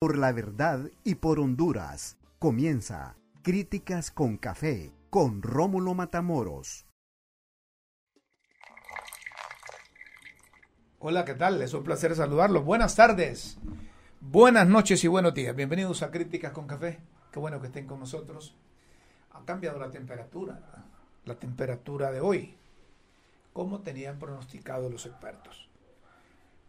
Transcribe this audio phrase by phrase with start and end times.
[0.00, 2.18] Por la verdad y por Honduras.
[2.38, 6.86] Comienza Críticas con Café con Rómulo Matamoros.
[11.00, 11.60] Hola, ¿qué tal?
[11.62, 12.64] Es un placer saludarlos.
[12.64, 13.58] Buenas tardes,
[14.20, 15.56] buenas noches y buenos días.
[15.56, 17.00] Bienvenidos a Críticas con Café.
[17.32, 18.54] Qué bueno que estén con nosotros.
[19.32, 20.60] Ha cambiado la temperatura,
[21.24, 22.56] la temperatura de hoy,
[23.52, 25.68] como tenían pronosticado los expertos.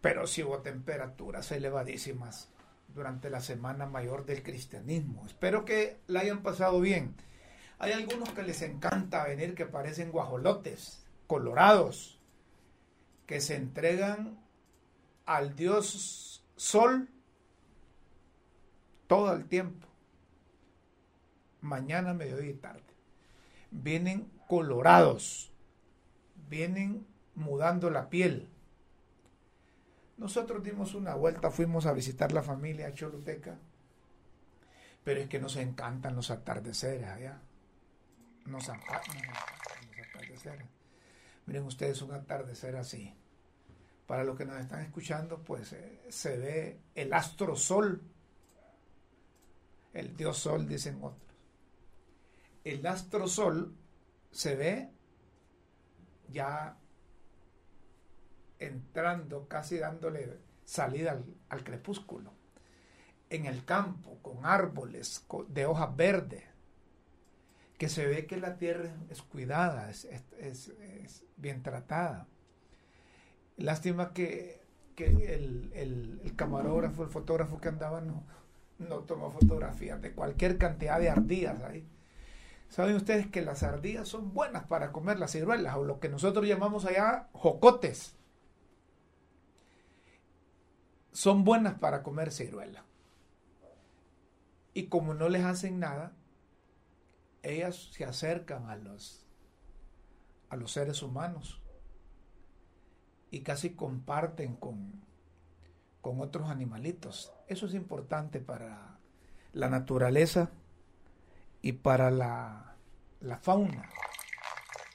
[0.01, 2.49] Pero sí hubo temperaturas elevadísimas
[2.93, 5.25] durante la Semana Mayor del Cristianismo.
[5.25, 7.15] Espero que la hayan pasado bien.
[7.77, 12.19] Hay algunos que les encanta venir que parecen guajolotes, colorados,
[13.25, 14.39] que se entregan
[15.25, 17.09] al Dios Sol
[19.07, 19.87] todo el tiempo,
[21.61, 22.83] mañana, mediodía y tarde.
[23.71, 25.51] Vienen colorados,
[26.49, 28.49] vienen mudando la piel,
[30.19, 33.57] nosotros dimos una vuelta, fuimos a visitar la familia Choluteca,
[35.03, 37.41] pero es que nos encantan los atardeceres allá.
[38.45, 40.67] Nos encantan los atardeceres.
[41.45, 43.15] Miren ustedes un atardecer así.
[44.05, 48.01] Para los que nos están escuchando, pues eh, se ve el astro sol,
[49.93, 51.33] el dios sol, dicen otros.
[52.65, 53.73] El astro sol
[54.31, 54.89] se ve
[56.27, 56.78] ya
[58.59, 62.33] entrando, casi dándole salida al, crepúsculo.
[63.29, 66.43] En el campo, con árboles de hojas verdes,
[67.77, 70.73] que se ve que la tierra es cuidada, es,
[71.37, 72.27] bien tratada.
[73.57, 74.59] Lástima que,
[74.97, 78.23] el, camarógrafo, el fotógrafo que andaba no,
[78.79, 81.87] no tomó fotografías de cualquier cantidad de ardillas ahí.
[82.67, 86.45] Saben ustedes que las ardillas son buenas para comer las ciruelas o lo que nosotros
[86.45, 88.18] llamamos allá jocotes
[91.19, 92.85] son buenas para comer ciruela.
[94.73, 96.13] Y como no les hacen nada,
[97.43, 99.27] ellas se acercan a los,
[100.47, 101.61] a los seres humanos
[103.31, 104.93] y casi comparten con,
[105.99, 107.33] con otros animalitos.
[107.47, 108.97] Eso es importante para
[109.51, 110.51] la naturaleza
[111.61, 112.77] y para la,
[113.19, 113.89] la fauna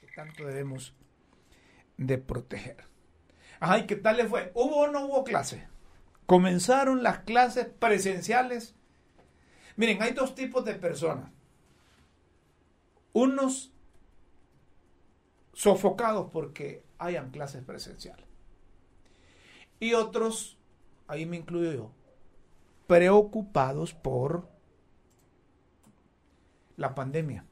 [0.01, 0.95] que tanto debemos
[1.97, 2.77] de proteger.
[3.59, 4.51] Ay, ¿qué tal le fue?
[4.55, 5.74] ¿Hubo o no hubo clase?
[6.25, 8.75] Comenzaron las clases presenciales.
[9.75, 11.31] Miren, hay dos tipos de personas.
[13.13, 13.71] Unos
[15.53, 18.25] sofocados porque hayan clases presenciales.
[19.79, 20.57] Y otros,
[21.07, 21.91] ahí me incluyo yo,
[22.87, 24.49] preocupados por
[26.77, 27.45] la pandemia.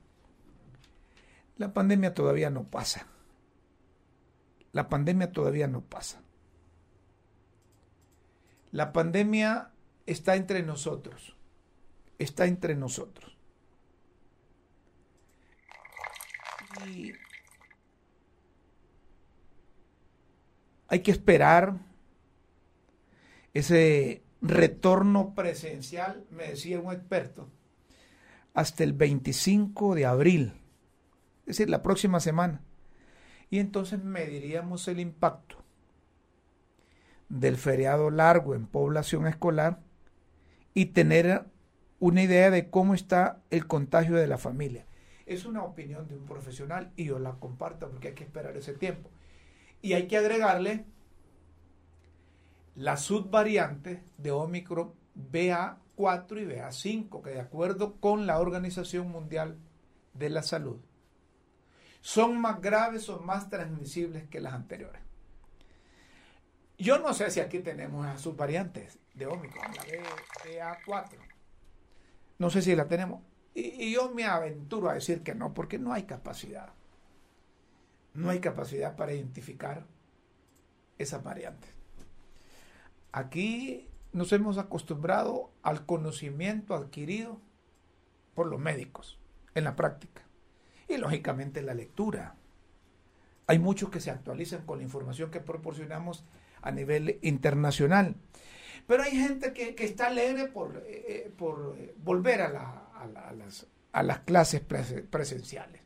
[1.58, 3.08] La pandemia todavía no pasa.
[4.72, 6.22] La pandemia todavía no pasa.
[8.74, 9.70] La pandemia
[10.08, 11.38] está entre nosotros,
[12.18, 13.38] está entre nosotros.
[16.88, 17.14] Y
[20.88, 21.78] hay que esperar
[23.54, 27.48] ese retorno presencial, me decía un experto,
[28.56, 30.54] hasta el 25 de abril,
[31.42, 32.64] es decir, la próxima semana.
[33.52, 35.63] Y entonces mediríamos el impacto
[37.34, 39.80] del feriado largo en población escolar
[40.76, 41.46] y tener
[42.00, 44.86] una idea de cómo está el contagio de la familia.
[45.26, 48.74] Es una opinión de un profesional y yo la comparto porque hay que esperar ese
[48.74, 49.10] tiempo.
[49.82, 50.86] Y hay que agregarle
[52.76, 59.58] la subvariante de Omicron BA4 y BA5, que de acuerdo con la Organización Mundial
[60.14, 60.78] de la Salud,
[62.02, 65.03] son más graves o más transmisibles que las anteriores.
[66.78, 69.84] Yo no sé si aquí tenemos a sus variantes de Omicron, la
[70.84, 71.18] BA4.
[72.40, 73.22] No sé si la tenemos.
[73.54, 76.74] Y, yo me aventuro a decir que no, porque no hay capacidad.
[78.14, 79.86] No hay capacidad para identificar
[80.98, 81.72] esas variantes.
[83.12, 87.40] Aquí nos hemos acostumbrado al conocimiento adquirido
[88.34, 89.20] por los médicos
[89.56, 90.24] en la práctica.
[90.88, 92.36] Y lógicamente la lectura.
[93.46, 96.24] Hay muchos que se actualizan con la información que proporcionamos
[96.64, 98.16] a nivel internacional.
[98.88, 104.04] Pero hay gente que, está alegre por, eh, eh, por eh, volver a, las, a,
[104.04, 105.82] las, clases presenciales.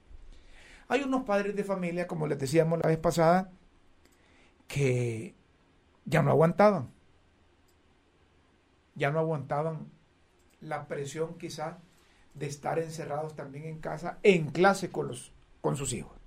[0.88, 3.52] Hay unos padres de familia, como les decíamos la vez pasada,
[4.68, 5.36] que
[6.06, 6.92] ya no aguantaban.
[8.96, 9.92] Ya no aguantaban
[10.62, 11.76] la presión quizás
[12.34, 16.18] de estar encerrados también en casa, en clase con, los, con sus hijos.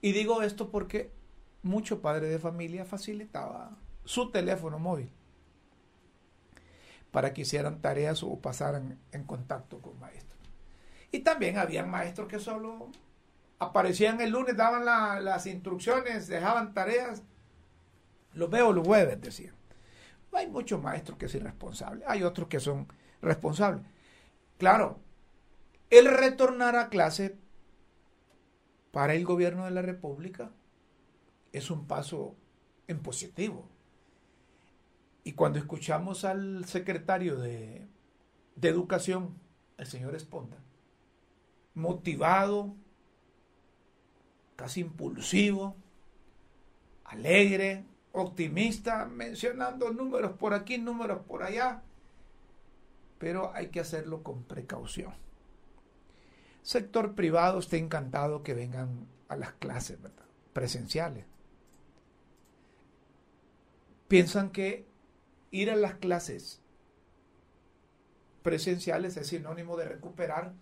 [0.00, 1.12] Y digo esto porque
[1.62, 5.10] mucho padre de familia facilitaba su teléfono móvil
[7.10, 10.40] para que hicieran tareas o pasaran en contacto con maestros.
[11.12, 12.88] Y también habían maestros que solo
[13.58, 14.84] aparecían el lunes, daban
[15.24, 17.22] las instrucciones, dejaban tareas.
[18.32, 19.54] Los veo los jueves, decían.
[20.32, 22.88] Hay muchos maestros que son irresponsables, hay otros que son
[23.20, 23.84] responsables.
[24.56, 24.98] Claro,
[25.90, 27.36] el retornar a clase
[28.90, 30.50] para el gobierno de la República
[31.52, 32.34] es un paso
[32.88, 33.68] en positivo.
[35.24, 37.86] Y cuando escuchamos al secretario de,
[38.56, 39.38] de Educación,
[39.78, 40.58] el señor Esponda,
[41.74, 42.74] motivado,
[44.56, 45.76] casi impulsivo,
[47.04, 51.82] alegre, optimista, mencionando números por aquí, números por allá,
[53.18, 55.12] pero hay que hacerlo con precaución.
[56.62, 59.98] Sector privado está encantado que vengan a las clases
[60.52, 61.24] presenciales.
[64.12, 64.84] Piensan que
[65.52, 66.60] ir a las clases
[68.42, 70.52] presenciales es sinónimo de recuperar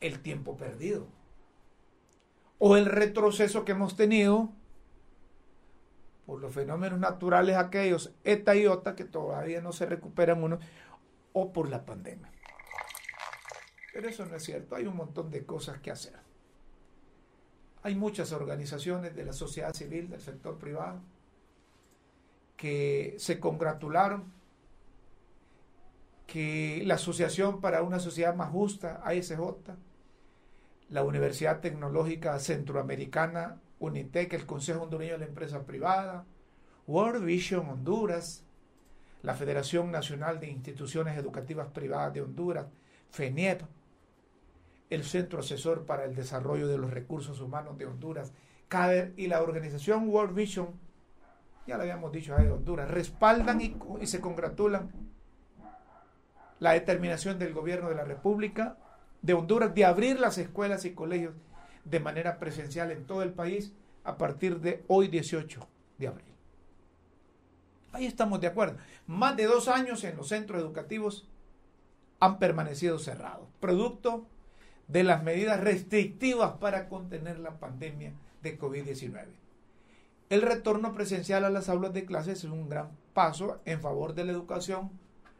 [0.00, 1.08] el tiempo perdido
[2.60, 4.52] o el retroceso que hemos tenido
[6.24, 10.60] por los fenómenos naturales aquellos, eta y ota, que todavía no se recuperan uno,
[11.32, 12.30] o por la pandemia.
[13.92, 16.14] Pero eso no es cierto, hay un montón de cosas que hacer.
[17.82, 21.00] Hay muchas organizaciones de la sociedad civil, del sector privado,
[22.56, 24.32] que se congratularon
[26.26, 29.38] que la Asociación para una Sociedad Más Justa, ASJ,
[30.90, 36.24] la Universidad Tecnológica Centroamericana, UNITEC, el Consejo Hondureño de la Empresa Privada,
[36.86, 38.44] World Vision Honduras,
[39.22, 42.66] la Federación Nacional de Instituciones Educativas Privadas de Honduras,
[43.10, 43.62] FENIEP,
[44.90, 48.32] el Centro Asesor para el Desarrollo de los Recursos Humanos de Honduras,
[48.68, 50.68] CADER y la organización World Vision,
[51.66, 54.90] ya lo habíamos dicho de Honduras, respaldan y, y se congratulan
[56.60, 58.76] la determinación del gobierno de la República
[59.22, 61.34] de Honduras de abrir las escuelas y colegios
[61.84, 63.72] de manera presencial en todo el país
[64.04, 65.66] a partir de hoy 18
[65.98, 66.34] de abril.
[67.92, 68.76] Ahí estamos de acuerdo.
[69.06, 71.28] Más de dos años en los centros educativos
[72.20, 74.26] han permanecido cerrados, producto
[74.88, 78.12] de las medidas restrictivas para contener la pandemia
[78.42, 79.43] de COVID-19.
[80.30, 84.24] El retorno presencial a las aulas de clases es un gran paso en favor de
[84.24, 84.90] la educación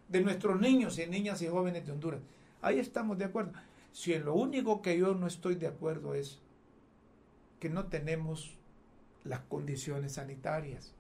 [0.09, 2.21] de nuestros niños y niñas y jóvenes de Honduras.
[2.61, 3.53] Ahí estamos de acuerdo.
[3.93, 6.41] Si en lo único que yo no estoy de acuerdo es
[7.61, 8.59] que no tenemos
[9.25, 10.93] las condiciones sanitarias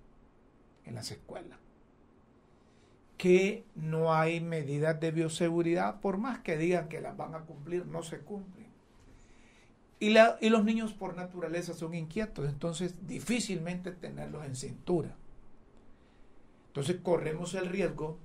[0.86, 1.58] en las escuelas,
[3.18, 7.86] que no hay medidas de bioseguridad, por más que digan que las van a cumplir,
[7.86, 8.63] no se cumplen.
[10.00, 15.16] Y, los niños por naturaleza son inquietos, entonces difícilmente tenerlos en cintura.
[16.68, 18.18] Entonces corremos el riesgo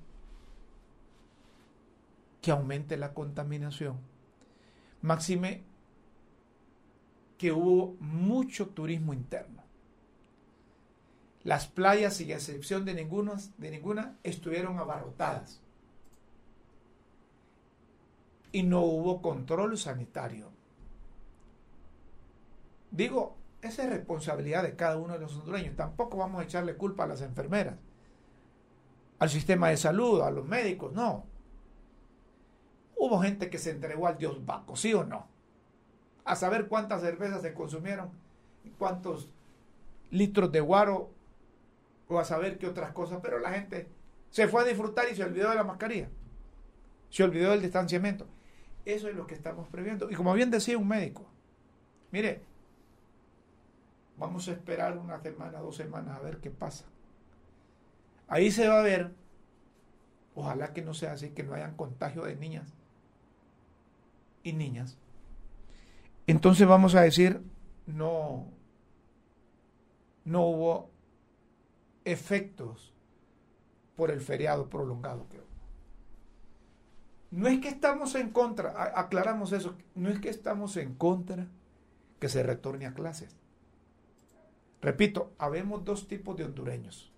[2.42, 3.98] que aumente la contaminación
[5.01, 5.63] Máxime
[7.38, 9.63] que hubo mucho turismo interno.
[11.44, 15.62] Las playas, sin excepción de ninguna, de ninguna, estuvieron abarrotadas.
[18.51, 20.51] Y no hubo control sanitario.
[22.91, 25.75] Digo, esa es responsabilidad de cada uno de los hondureños.
[25.75, 27.75] Tampoco vamos a echarle culpa a las enfermeras,
[29.19, 31.25] al sistema de salud, a los médicos, no.
[32.95, 35.28] Hubo gente que se entregó al dios Baco, ¿sí o no?
[36.25, 38.09] A saber cuántas cervezas se consumieron,
[38.78, 39.30] cuántos
[40.11, 41.11] litros de guaro,
[42.07, 43.87] o a saber qué otras cosas, pero la gente
[44.31, 46.09] se fue a disfrutar y se olvidó de la mascarilla,
[47.09, 48.28] se olvidó del distanciamiento.
[48.85, 50.09] Eso es lo que estamos previendo.
[50.09, 51.25] Y como bien decía un médico,
[52.11, 52.42] mire,
[54.19, 56.85] vamos a esperar una semana, dos semanas a ver qué pasa.
[58.28, 59.14] Ahí se va a ver,
[60.35, 62.73] ojalá que no sea así, que no hayan contagio de niñas
[64.44, 64.97] y niñas,
[66.28, 67.42] entonces vamos a decir,
[67.88, 68.45] no,
[70.26, 70.92] no hubo
[72.06, 72.94] efectos
[73.95, 75.42] por el feriado prolongado que
[77.31, 81.47] No es que estamos en contra, aclaramos eso, no es que estamos en contra
[82.19, 83.35] que se retorne a clases.
[84.81, 87.12] Repito, habemos dos tipos de hondureños.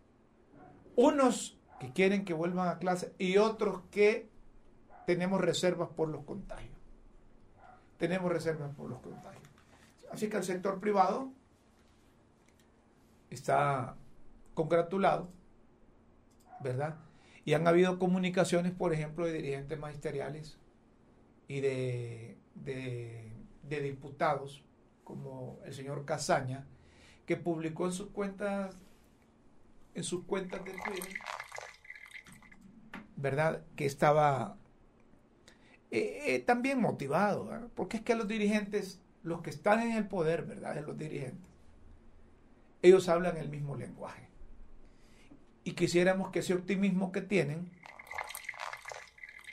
[0.96, 4.30] Unos que quieren que vuelvan a clase y otros que
[5.06, 6.82] tenemos reservas por los contagios
[8.02, 9.44] tenemos reservas por los contagios.
[10.12, 11.32] Así que el sector privado
[13.30, 13.96] está
[14.56, 15.30] congratulado,
[16.62, 16.96] ¿verdad?
[17.46, 20.58] Y han habido comunicaciones, por ejemplo, de dirigentes magisteriales
[21.48, 24.64] y de, de, diputados,
[25.04, 26.66] como el señor Casaña,
[27.26, 28.76] que publicó en sus cuentas,
[29.94, 31.20] en sus cuentas de Twitter,
[33.16, 33.64] ¿verdad?
[33.76, 34.58] Que estaba
[35.92, 40.44] eh, eh, también motivado, porque es que los dirigentes, los que están en el poder,
[40.44, 40.84] ¿verdad?
[40.86, 41.50] Los dirigentes,
[42.82, 44.28] ellos hablan el mismo lenguaje.
[45.64, 47.70] Y quisiéramos que ese optimismo que tienen,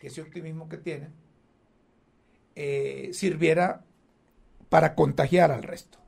[0.00, 1.12] que ese optimismo que tienen,
[2.54, 3.84] eh, sirviera
[4.68, 5.98] para contagiar al resto.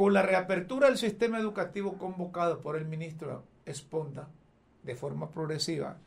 [0.00, 4.30] Con la reapertura del sistema educativo convocado por el ministro Esponda
[4.82, 5.98] de forma progresiva,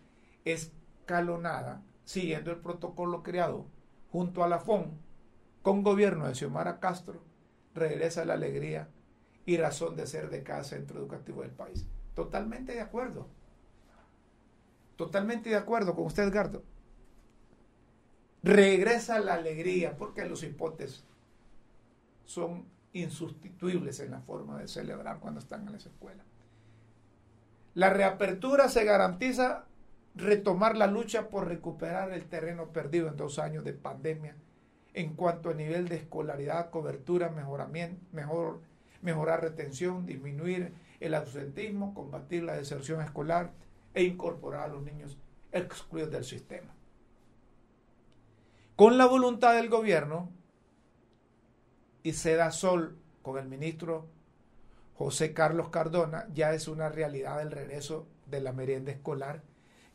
[0.46, 3.68] escalonada, siguiendo el protocolo creado
[4.12, 4.98] junto a la FON
[5.62, 7.22] con gobierno de Xiomara Castro,
[7.76, 8.90] regresa la alegría
[9.46, 11.86] y razón de ser de cada centro educativo del país.
[12.16, 13.28] Totalmente de acuerdo.
[14.96, 16.64] Totalmente de acuerdo con usted, Edgardo.
[18.42, 21.04] Regresa la alegría porque los hipotes
[22.26, 26.26] son insustituibles en la forma de celebrar cuando están en las escuelas.
[27.74, 29.66] La reapertura se garantiza
[30.16, 34.36] retomar la lucha por recuperar el terreno perdido en dos años de pandemia
[34.94, 38.62] en cuanto a nivel de escolaridad, cobertura, mejoramiento, mejor,
[39.02, 43.52] mejorar retención, disminuir el ausentismo, combatir la deserción escolar
[43.96, 45.18] e incorporar a los niños
[45.52, 46.74] excluidos del sistema.
[48.76, 50.30] Con la voluntad del gobierno,
[52.04, 54.08] y se da sol con el ministro
[54.96, 59.42] José Carlos Cardona, ya es una realidad el regreso de la merienda escolar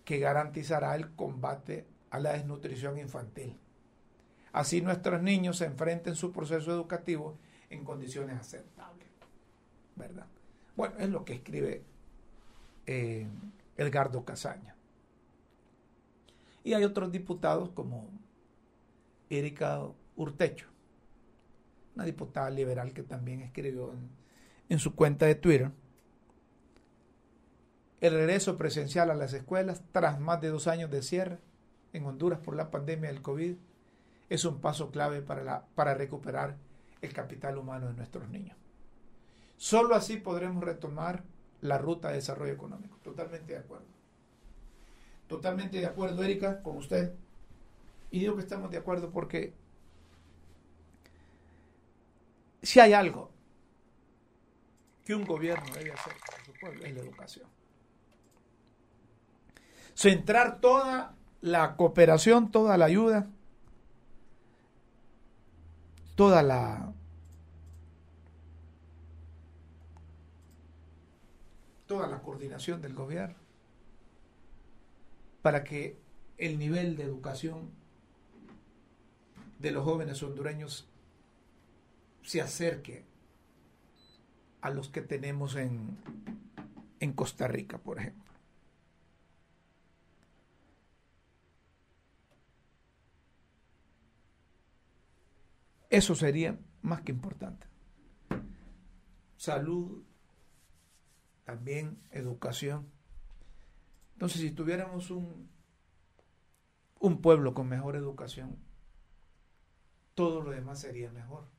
[0.05, 3.57] que garantizará el combate a la desnutrición infantil.
[4.53, 7.39] Así nuestros niños se enfrenten su proceso educativo
[7.71, 9.07] en condiciones aceptables.
[9.95, 10.27] ¿Verdad?
[10.77, 11.83] Bueno, es lo que escribe
[12.87, 13.27] eh,
[13.77, 14.75] Edgardo Casaña.
[16.65, 18.09] Y hay otros diputados como
[19.31, 19.83] Erika
[20.17, 20.69] Urtecho,
[21.99, 23.93] una diputada liberal que también escribió
[24.69, 25.73] en su cuenta de Twitter
[28.01, 31.41] el regreso presencial a las escuelas tras más de dos años de cierre
[31.93, 33.57] en Honduras por la pandemia del COVID
[34.29, 36.57] es un paso clave para, para recuperar
[37.03, 38.57] el capital humano de nuestros niños.
[39.57, 41.25] Solo así podremos retomar
[41.63, 42.97] la ruta de desarrollo económico.
[43.03, 43.87] Totalmente de acuerdo.
[45.27, 47.13] Totalmente de acuerdo, Erika, con usted.
[48.13, 49.53] Y digo que estamos de acuerdo porque
[52.63, 53.31] si hay algo
[55.05, 57.49] que un gobierno debe hacer por su pueblo es la educación.
[59.95, 63.27] Centrar toda la cooperación, toda la ayuda,
[66.15, 66.93] toda la
[71.87, 73.39] toda la coordinación del gobierno
[75.41, 75.97] para que
[76.37, 77.71] el nivel de educación
[79.59, 80.87] de los jóvenes hondureños
[82.29, 83.07] se acerque
[84.61, 85.97] a los que tenemos en,
[87.01, 88.35] en Costa Rica, por ejemplo.
[95.89, 97.67] Eso sería más que importante.
[99.39, 100.05] Salud,
[101.45, 102.93] también educación.
[104.13, 105.49] Entonces, si tuviéramos un,
[107.01, 108.59] un pueblo con mejor educación,
[110.15, 111.58] todo lo demás sería mejor.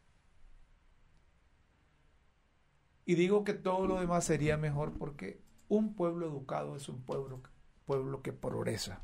[3.09, 7.41] Y digo que todo lo demás sería mejor porque un pueblo educado es un pueblo,
[7.87, 9.01] pueblo que progresa.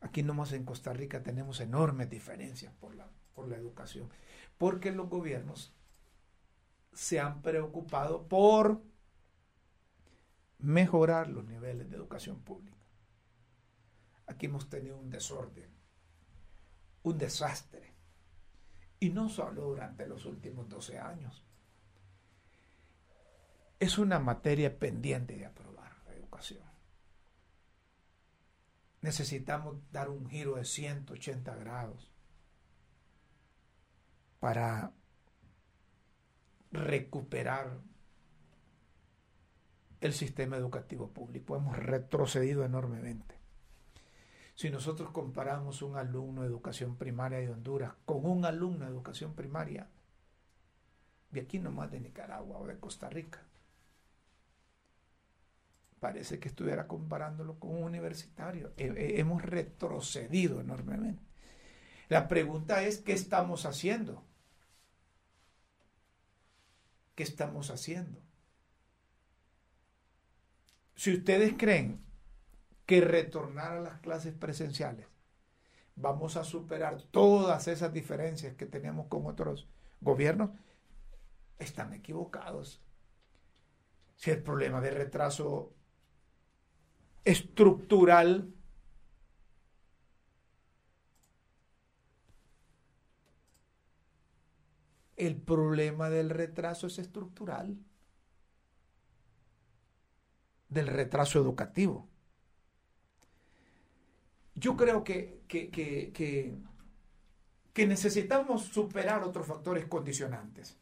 [0.00, 4.08] Aquí nomás en Costa Rica tenemos enormes diferencias por la por la educación,
[4.56, 5.74] porque los gobiernos
[6.94, 8.80] se han preocupado por
[10.60, 12.86] mejorar los niveles de educación pública.
[14.26, 15.68] Aquí hemos tenido un desorden,
[17.02, 17.92] un desastre,
[18.98, 21.44] y no solo durante los últimos 12 años.
[23.80, 26.62] Es una materia pendiente de aprobar la educación.
[29.00, 32.12] Necesitamos dar un giro de 180 grados
[34.38, 34.92] para
[36.70, 37.80] recuperar
[40.02, 41.56] el sistema educativo público.
[41.56, 43.36] Hemos retrocedido enormemente.
[44.56, 49.34] Si nosotros comparamos un alumno de educación primaria de Honduras con un alumno de educación
[49.34, 49.88] primaria
[51.30, 53.46] de aquí nomás de Nicaragua o de Costa Rica,
[56.00, 58.72] parece que estuviera comparándolo con un universitario.
[58.76, 61.22] Hemos retrocedido enormemente.
[62.08, 64.24] La pregunta es, ¿qué estamos haciendo?
[67.14, 68.20] ¿Qué estamos haciendo?
[70.96, 72.04] Si ustedes creen
[72.86, 75.06] que retornar a las clases presenciales
[76.00, 79.68] vamos a superar todas esas diferencias que tenemos con otros
[80.00, 80.50] gobiernos,
[81.58, 82.82] están equivocados.
[84.16, 85.74] Si el problema de retraso
[87.24, 88.52] estructural
[95.20, 97.76] el problema del retraso es estructural,
[100.70, 102.08] del retraso educativo.
[104.54, 106.54] Yo creo que, que,
[107.86, 110.78] necesitamos superar otros factores condicionantes.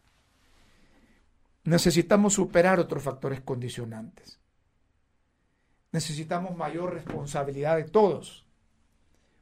[1.65, 4.41] Necesitamos superar otros factores condicionantes.
[5.93, 8.47] Necesitamos mayor responsabilidad de todos.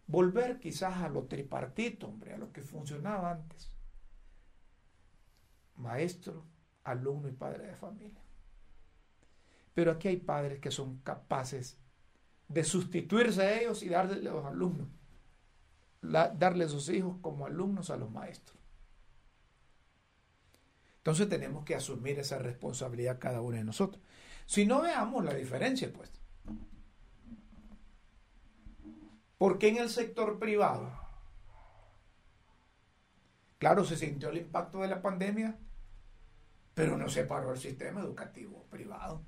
[0.07, 3.77] Volver quizás a lo tripartito, hombre, a lo que funcionaba antes
[5.77, 6.45] maestro,
[6.85, 8.23] alumno y padre de familia.
[9.75, 11.79] Pero aquí hay padres que son capaces
[12.49, 14.89] de sustituirse a ellos y darle a los alumnos,
[16.01, 18.57] darle a sus hijos como alumnos a los maestros.
[20.99, 24.03] Entonces tenemos que asumir esa responsabilidad cada uno de nosotros.
[24.47, 26.11] Si no veamos la diferencia, pues.
[29.39, 30.91] Porque en el sector privado,
[33.59, 35.59] claro, se sintió el impacto de la pandemia,
[36.75, 39.23] pero no se paró el sistema educativo privado.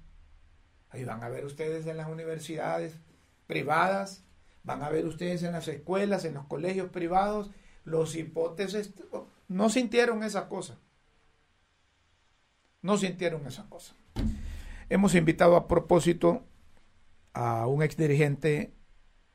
[0.90, 2.98] Ahí van a ver ustedes en las universidades
[3.46, 4.24] privadas,
[4.62, 7.50] van a ver ustedes en las escuelas, en los colegios privados,
[7.84, 8.92] los hipótesis,
[9.48, 10.78] no sintieron esa cosa.
[12.80, 13.94] No sintieron esa cosa.
[14.88, 16.44] Hemos invitado a propósito
[17.34, 18.72] a un ex dirigente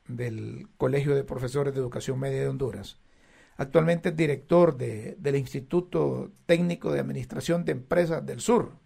[0.06, 2.98] del Colegio de Profesores de Educación Media de Honduras,
[3.56, 8.76] Actualmente es director del Instituto Técnico de Administración de Empresas del Sur,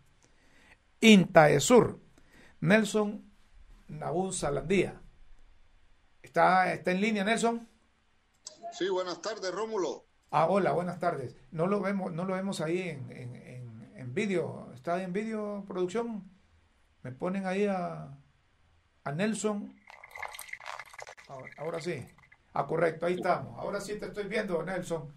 [1.01, 1.99] INTAESUR,
[2.61, 3.25] Nelson
[3.89, 5.01] Nabún Salandía.
[6.23, 7.67] ¿Está, ¿Está en línea, Nelson?
[8.73, 10.05] Sí, buenas tardes, Rómulo.
[10.31, 11.35] Ah, hola, buenas tardes.
[11.51, 14.71] No lo vemos, no lo vemos ahí en, en, vídeo.
[14.75, 16.31] ¿Está en vídeo producción?
[17.03, 18.19] Me ponen ahí a,
[19.05, 19.75] a Nelson.
[21.57, 22.05] Ahora sí.
[22.55, 23.59] Ah, correcto, ahí estamos.
[23.59, 25.13] Ahora sí te estoy viendo, Nelson.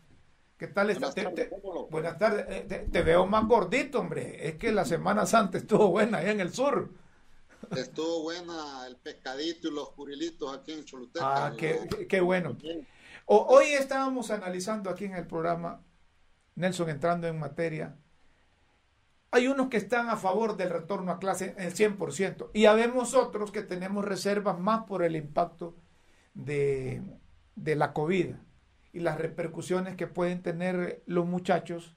[0.57, 0.87] ¿Qué tal?
[0.93, 1.49] Buenas tardes.
[1.89, 2.45] buenas tardes.
[2.49, 4.47] Eh, te, veo más gordito, hombre.
[4.47, 6.91] Es que la Semana Santa estuvo buena allá en el sur.
[7.75, 11.47] Estuvo buena el pescadito y los curilitos aquí en Choluteca.
[11.47, 12.57] Ah, qué, bueno.
[13.25, 15.81] hoy estábamos analizando aquí en el programa,
[16.55, 17.95] Nelson entrando en materia,
[19.31, 23.13] hay unos que están a favor del retorno a clase en el 100% y habemos
[23.13, 25.75] otros que tenemos reservas más por el impacto
[26.33, 27.01] de,
[27.55, 28.35] de la COVID
[28.93, 31.95] y las repercusiones que pueden tener los muchachos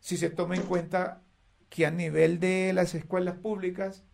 [0.00, 1.22] si se toma en cuenta
[1.68, 4.04] que a nivel de las escuelas públicas,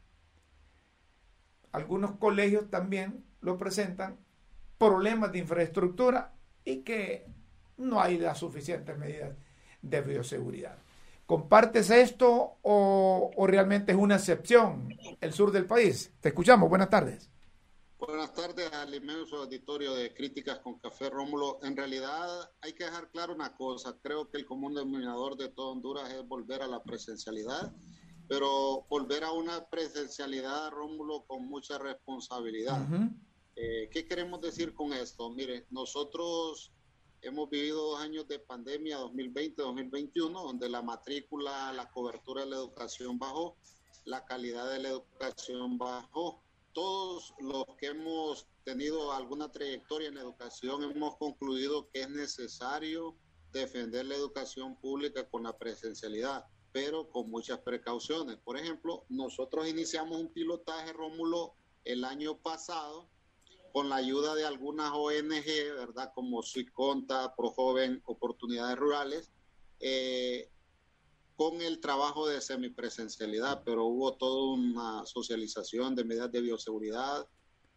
[1.72, 4.18] algunos colegios también lo presentan,
[4.78, 7.26] problemas de infraestructura y que
[7.76, 9.37] no hay las suficientes medidas
[9.83, 10.78] de bioseguridad.
[11.26, 14.88] ¿Compartes esto o, o realmente es una excepción
[15.20, 16.12] el sur del país?
[16.20, 17.30] Te escuchamos, buenas tardes.
[17.98, 21.61] Buenas tardes al inmenso auditorio de Críticas con Café Rómulo.
[21.62, 23.96] En realidad hay que dejar claro una cosa.
[24.02, 27.72] Creo que el común denominador de todo Honduras es volver a la presencialidad,
[28.28, 32.85] pero volver a una presencialidad, Rómulo, con mucha responsabilidad.
[33.54, 35.30] Eh, ¿Qué queremos decir con esto?
[35.30, 36.72] Mire, nosotros
[37.22, 43.18] hemos vivido dos años de pandemia, 2020-2021, donde la matrícula, la cobertura de la educación
[43.20, 43.57] bajó,
[44.04, 46.43] la calidad de la educación bajó
[46.74, 53.16] todos los que hemos tenido alguna trayectoria en educación hemos concluido que es necesario
[53.52, 58.37] defender la educación pública con la presencialidad, pero con muchas precauciones.
[58.38, 63.08] Por ejemplo, nosotros iniciamos un pilotaje, Rómulo, el año pasado
[63.72, 66.12] con la ayuda de algunas ONG, ¿verdad?
[66.14, 69.32] Como Suiconta, Joven, Oportunidades Rurales,
[69.80, 70.50] eh,
[71.37, 77.27] con el trabajo de semipresencialidad, pero hubo toda una socialización de medidas de bioseguridad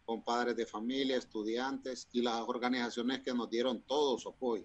[0.04, 4.64] con padres de familia, estudiantes y las organizaciones que nos dieron todo su apoyo.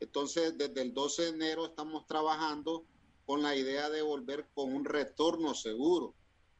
[0.00, 2.84] Entonces, desde el 12 de enero estamos trabajando
[3.24, 6.14] con la idea de volver con un retorno seguro,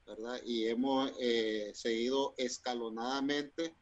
[0.07, 0.41] ¿verdad?
[0.45, 3.75] Y hemos eh, seguido escalonadamente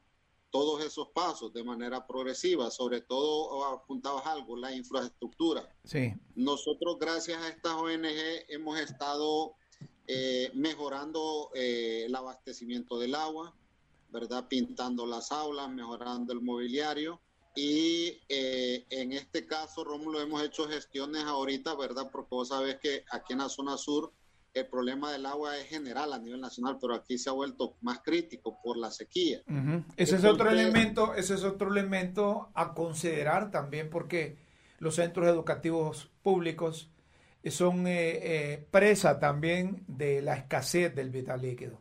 [0.51, 5.69] todos esos pasos de manera progresiva, sobre todo apuntabas algo, la infraestructura.
[5.85, 6.13] Sí.
[6.35, 9.55] Nosotros gracias a estas ONG hemos estado
[10.07, 13.55] eh, mejorando eh, el abastecimiento del agua,
[14.11, 14.49] ¿verdad?
[14.49, 17.21] Pintando las aulas, mejorando el mobiliario.
[17.55, 22.11] Y eh, en este caso, Rómulo, hemos hecho gestiones ahorita, ¿verdad?
[22.11, 24.13] Porque vos sabes que aquí en la zona sur
[24.53, 28.01] el problema del agua es general a nivel nacional, pero aquí se ha vuelto más
[28.01, 29.43] crítico por la sequía.
[29.97, 34.39] Ese es otro elemento, ese es otro elemento a considerar también porque
[34.79, 36.91] los centros educativos públicos
[37.49, 41.81] son eh, eh, presa también de la escasez del vital líquido.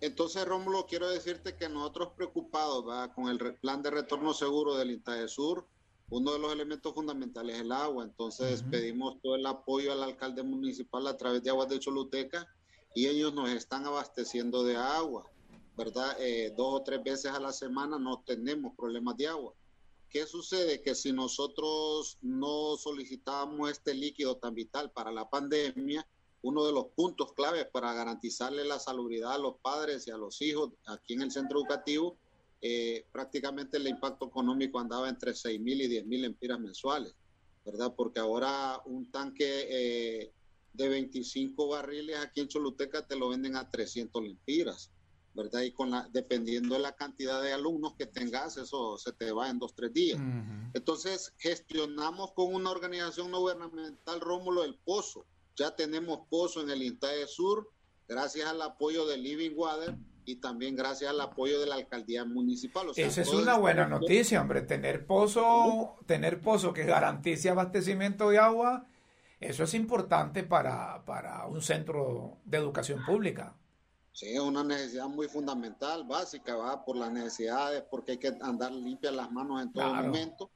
[0.00, 5.26] Entonces, Rómulo, quiero decirte que nosotros preocupados con el plan de retorno seguro del INTAE
[5.26, 5.66] Sur,
[6.10, 8.04] uno de los elementos fundamentales es el agua.
[8.04, 12.46] Entonces, pedimos todo el apoyo al alcalde municipal a través de Aguas de Choluteca
[12.94, 15.30] y ellos nos están abasteciendo de agua,
[15.76, 16.16] ¿verdad?
[16.20, 19.54] Eh, dos o tres veces a la semana no tenemos problemas de agua.
[20.08, 20.80] ¿Qué sucede?
[20.80, 26.06] Que si nosotros no solicitábamos este líquido tan vital para la pandemia,
[26.42, 30.40] uno de los puntos claves para garantizarle la salubridad a los padres y a los
[30.40, 32.16] hijos aquí en el centro educativo,
[32.68, 37.14] eh, prácticamente el impacto económico andaba entre 6 mil y 10 mil empiras mensuales,
[37.64, 37.94] ¿verdad?
[37.96, 40.32] Porque ahora un tanque eh,
[40.72, 44.90] de 25 barriles aquí en Choluteca te lo venden a 300 lempiras,
[45.32, 45.62] ¿verdad?
[45.62, 49.48] Y con la, dependiendo de la cantidad de alumnos que tengas, eso se te va
[49.48, 50.18] en dos, tres días.
[50.74, 55.24] Entonces, gestionamos con una organización no gubernamental, Rómulo, el Pozo,
[55.54, 57.70] ya tenemos pozo en el INTAE Sur,
[58.08, 59.96] gracias al apoyo de Living Water
[60.26, 62.88] y también gracias al apoyo de la alcaldía municipal.
[62.96, 64.60] Esa es una buena noticia, hombre.
[64.62, 68.86] Tener pozo, tener pozo que garantice abastecimiento de agua,
[69.38, 73.54] eso es importante para, para un centro de educación pública.
[74.10, 78.72] Sí, es una necesidad muy fundamental, básica, va por las necesidades, porque hay que andar
[78.72, 80.50] limpias las manos en todo momento.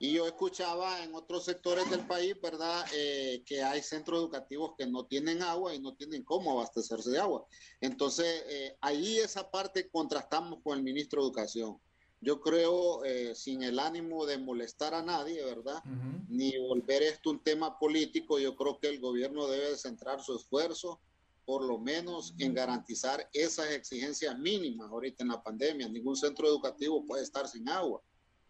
[0.00, 4.86] Y yo escuchaba en otros sectores del país, ¿verdad?, eh, que hay centros educativos que
[4.86, 7.44] no tienen agua y no tienen cómo abastecerse de agua.
[7.80, 11.80] Entonces, eh, ahí esa parte contrastamos con el ministro de Educación.
[12.20, 15.82] Yo creo, eh, sin el ánimo de molestar a nadie, ¿verdad?
[16.28, 21.00] Ni volver esto un tema político, yo creo que el gobierno debe centrar su esfuerzo,
[21.44, 25.88] por lo menos, en garantizar esas exigencias mínimas ahorita en la pandemia.
[25.88, 28.00] Ningún centro educativo puede estar sin agua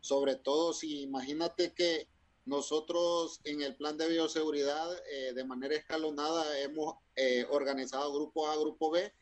[0.01, 2.09] sobre todo si imagínate que
[2.49, 8.57] nosotros en el plan de bioseguridad eh, de manera escalonada hemos eh, organizado grupo A,
[8.57, 9.13] grupo B,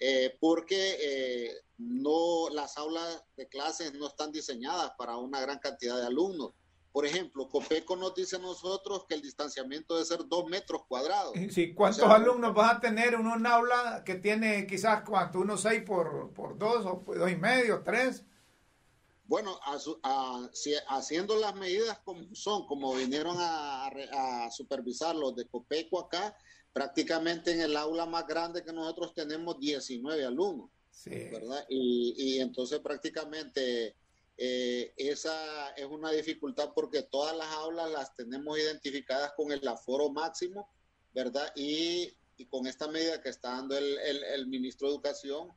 [0.00, 6.06] eh, porque no las aulas de clases no están diseñadas para una gran cantidad de
[6.06, 6.52] alumnos.
[6.92, 11.32] Por ejemplo, Copeco nos dice a nosotros que el distanciamiento debe ser dos metros cuadrados.
[11.50, 15.40] Sí, ¿cuántos alumnos vas a tener en un aula que tiene quizás cuánto?
[15.40, 18.26] ¿Unos seis por, por dos o dos y medio, tres?
[19.24, 19.58] Bueno,
[20.88, 26.36] haciendo las medidas como son, como vinieron a, supervisar los de Copeco acá,
[26.72, 30.70] prácticamente en el aula más grande que nosotros tenemos 19 alumnos.
[31.06, 31.64] ¿verdad?
[31.68, 33.96] Y, entonces prácticamente
[34.36, 40.10] eh, esa es una dificultad porque todas las aulas las tenemos identificadas con el aforo
[40.10, 40.68] máximo,
[41.14, 41.50] ¿verdad?
[41.56, 42.12] Y,
[42.50, 45.52] con esta medida que está dando el, el ministro de Educación,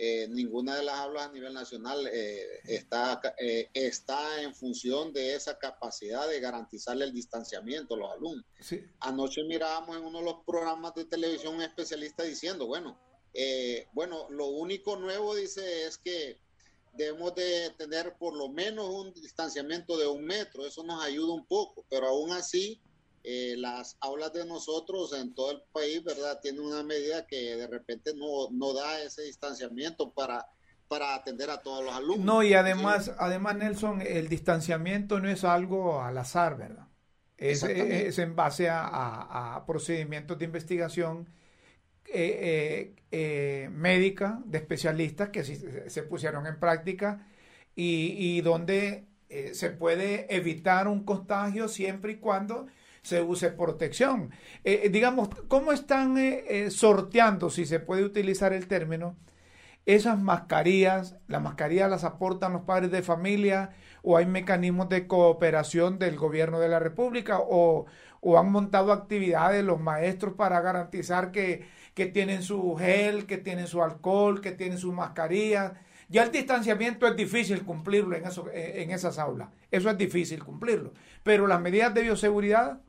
[0.00, 5.34] eh, ninguna de las aulas a nivel nacional eh, está, eh, está en función de
[5.34, 8.44] esa capacidad de garantizarle el distanciamiento a los alumnos.
[9.00, 12.96] Anoche mirábamos en uno de los programas de televisión un especialista diciendo, bueno,
[13.92, 16.38] bueno, lo único nuevo dice es que
[16.92, 21.46] debemos de tener por lo menos un distanciamiento de un metro, eso nos ayuda un
[21.46, 22.80] poco, pero aún así
[23.30, 26.40] eh, las aulas de nosotros en todo el país, ¿verdad?
[26.40, 30.46] Tienen una medida que de repente no, no da ese distanciamiento para,
[30.88, 32.24] para atender a todos los alumnos.
[32.24, 36.88] No, y además, además, Nelson, el distanciamiento no es algo al azar, ¿verdad?
[37.36, 41.28] Es, es en base a, procedimientos de investigación
[42.06, 47.28] eh, eh, médica de especialistas que se, pusieron en práctica
[47.76, 49.06] y, y donde
[49.52, 52.68] se puede evitar un contagio siempre y cuando
[53.02, 54.30] se use protección.
[54.64, 59.16] Eh, eh, digamos, ¿cómo están eh, sorteando, si se puede utilizar el término,
[59.86, 61.16] esas mascarillas?
[61.26, 63.70] ¿Las mascarillas las aportan los padres de familia
[64.02, 67.86] o hay mecanismos de cooperación del gobierno de la República o,
[68.36, 73.82] han montado actividades los maestros para garantizar que, que tienen su gel, que tienen su
[73.82, 75.80] alcohol, que tienen su mascarilla?
[76.08, 79.50] Ya el distanciamiento es difícil cumplirlo en, eso, en esas aulas.
[79.70, 80.92] Eso es difícil cumplirlo.
[81.22, 82.80] Pero las medidas de bioseguridad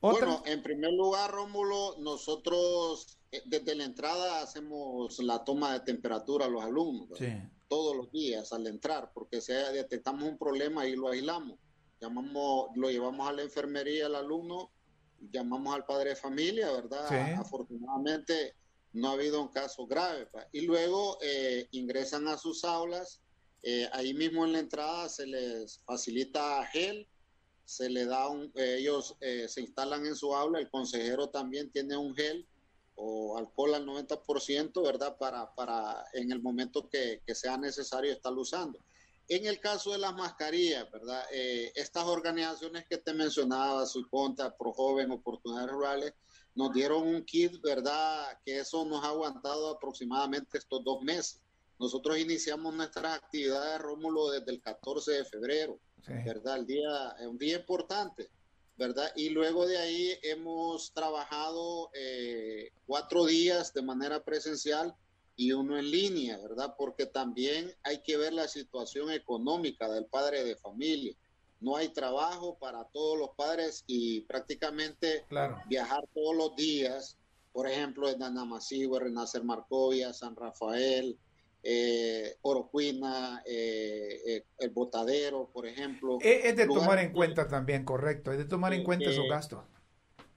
[0.00, 6.46] bueno, en primer lugar, Rómulo, nosotros eh, desde la entrada hacemos la toma de temperatura
[6.46, 7.18] a los alumnos
[7.68, 11.58] todos los días al entrar, porque si detectamos un problema y lo aislamos.
[12.00, 14.70] Llamamos, lo llevamos a la enfermería al alumno,
[15.20, 17.34] llamamos al padre de familia, ¿verdad?
[17.34, 18.54] Afortunadamente
[18.92, 20.28] no ha habido un caso grave.
[20.52, 23.20] Y luego eh, ingresan a sus aulas,
[23.62, 27.06] eh, ahí mismo en la entrada se les facilita gel
[27.68, 31.70] se le da un, eh, ellos eh, se instalan en su aula, el consejero también
[31.70, 32.48] tiene un gel
[32.94, 35.18] o alcohol al 90%, ¿verdad?
[35.18, 38.82] Para, para en el momento que, sea necesario estar usando.
[39.28, 41.22] En el caso de las mascarillas, ¿verdad?
[41.30, 43.84] Eh, estas organizaciones que te mencionaba,
[44.58, 46.14] Pro Joven, Oportunidades Rurales,
[46.54, 48.40] nos dieron un kit, ¿verdad?
[48.46, 51.42] Que eso nos ha aguantado aproximadamente estos dos meses.
[51.78, 56.58] Nosotros iniciamos nuestras actividades, Rómulo, desde el 14 de febrero, ¿verdad?
[56.58, 58.28] El día, un día importante,
[58.76, 59.12] ¿verdad?
[59.14, 64.94] Y luego de ahí hemos trabajado eh, cuatro días de manera presencial
[65.36, 66.74] y uno en línea, ¿verdad?
[66.76, 71.14] Porque también hay que ver la situación económica del padre de familia.
[71.60, 75.26] No hay trabajo para todos los padres y prácticamente
[75.66, 77.16] viajar todos los días,
[77.52, 81.16] por ejemplo, en Anamasivo, Renacer Marcovia, San Rafael,
[81.70, 86.16] eh, Orocuina, eh, eh, el Botadero, por ejemplo.
[86.22, 89.60] Es, de tomar en cuenta también, correcto, es de tomar en cuenta esos gastos.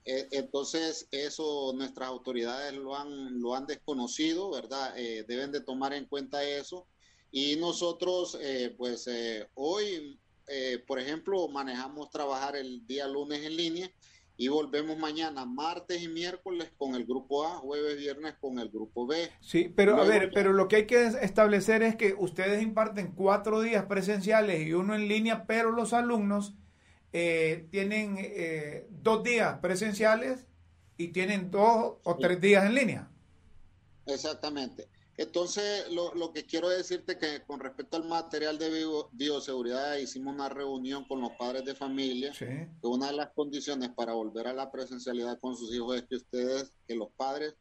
[0.03, 4.93] Eh, entonces, eso nuestras autoridades lo han, lo han desconocido, ¿verdad?
[4.95, 6.85] Deben de tomar en cuenta eso.
[7.31, 8.37] Y nosotros,
[8.77, 9.09] pues
[9.53, 10.19] hoy,
[10.85, 13.91] por ejemplo, manejamos trabajar el día lunes en línea
[14.41, 19.05] y volvemos mañana, martes y miércoles con el grupo A, jueves, viernes con el grupo
[19.05, 19.29] B.
[19.39, 23.61] Sí, pero a ver, pero lo que hay que establecer es que ustedes imparten cuatro
[23.61, 26.55] días presenciales y uno en línea, pero los alumnos
[27.13, 30.47] eh, tienen eh, dos días presenciales
[30.97, 33.11] y tienen dos o tres días en línea.
[34.07, 34.87] Exactamente.
[35.21, 40.49] Entonces, lo, lo, que quiero decirte que con respecto al material de bioseguridad, hicimos una
[40.49, 44.71] reunión con los padres de familia, que una de las condiciones para volver a la
[44.71, 47.53] presencialidad con sus hijos es que ustedes, que los padres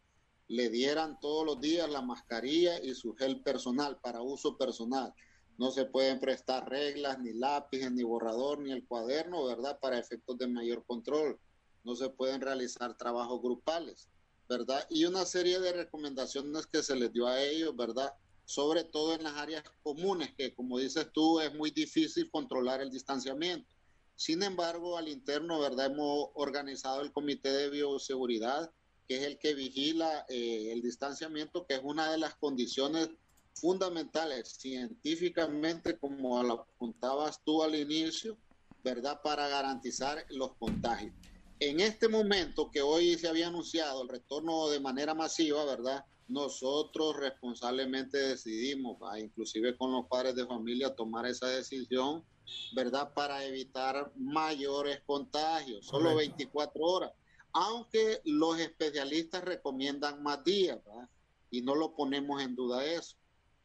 [0.48, 5.12] le dieran todos los días la mascarilla y su gel personal para uso personal.
[5.58, 9.78] No se pueden prestar reglas, ni lápices, ni borrador, ni el cuaderno, ¿verdad?
[9.80, 11.38] Para efectos de mayor control.
[11.84, 14.08] No se pueden realizar trabajos grupales,
[14.50, 14.84] ¿verdad?
[14.90, 18.12] Y una serie de recomendaciones que se les dio a ellos, ¿verdad?
[18.44, 22.90] Sobre todo en las áreas comunes, que como dices tú, es muy difícil controlar el
[22.90, 23.72] distanciamiento.
[24.16, 25.92] Sin embargo, al interno, ¿verdad?
[25.92, 28.72] Hemos organizado el Comité de Bioseguridad,
[29.06, 33.08] que es el que vigila eh, el distanciamiento, que es una de las condiciones
[33.54, 38.36] fundamentales científicamente, como lo apuntabas tú al inicio,
[38.82, 39.20] ¿verdad?
[39.22, 41.14] Para garantizar los contagios.
[41.60, 46.06] En este momento que hoy se había anunciado el retorno de manera masiva, ¿verdad?
[46.26, 52.24] Nosotros responsablemente decidimos, inclusive con los padres de familia, tomar esa decisión,
[52.72, 53.12] ¿verdad?
[53.12, 57.12] Para evitar mayores contagios, solo 24 horas.
[57.52, 61.10] Aunque los especialistas recomiendan más días, ¿verdad?
[61.50, 63.16] Y no lo ponemos en duda eso.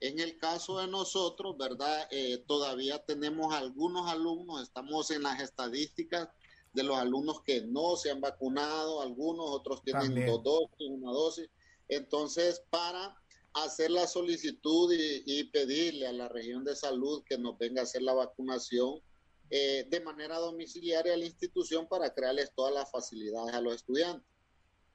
[0.01, 2.09] En el caso de nosotros, ¿verdad?
[2.11, 6.27] Eh, todavía tenemos algunos alumnos, estamos en las estadísticas
[6.75, 11.49] de los alumnos que no se han vacunado, algunos otros tienen dos dosis, una dosis.
[11.87, 13.17] Entonces, para
[13.53, 18.01] hacer la solicitud y, pedirle a la región de salud que nos venga a hacer
[18.01, 19.01] la vacunación
[19.49, 24.27] eh, de manera domiciliaria a la institución para crearles todas las facilidades a los estudiantes.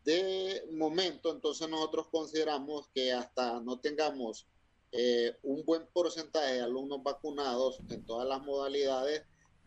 [0.05, 4.47] De momento, entonces nosotros consideramos que hasta no tengamos
[4.93, 9.23] eh, un buen porcentaje de alumnos vacunados en todas las modalidades,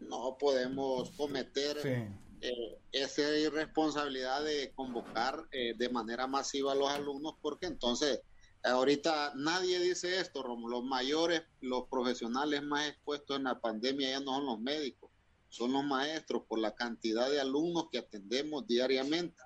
[0.09, 1.77] no podemos cometer
[2.41, 8.21] eh, esa irresponsabilidad de convocar eh, de manera masiva a los alumnos, porque entonces
[8.63, 14.35] ahorita nadie dice esto, Los mayores, los profesionales más expuestos en la pandemia ya no
[14.35, 15.09] son los médicos,
[15.49, 19.41] son los maestros por la cantidad de alumnos que atendemos diariamente,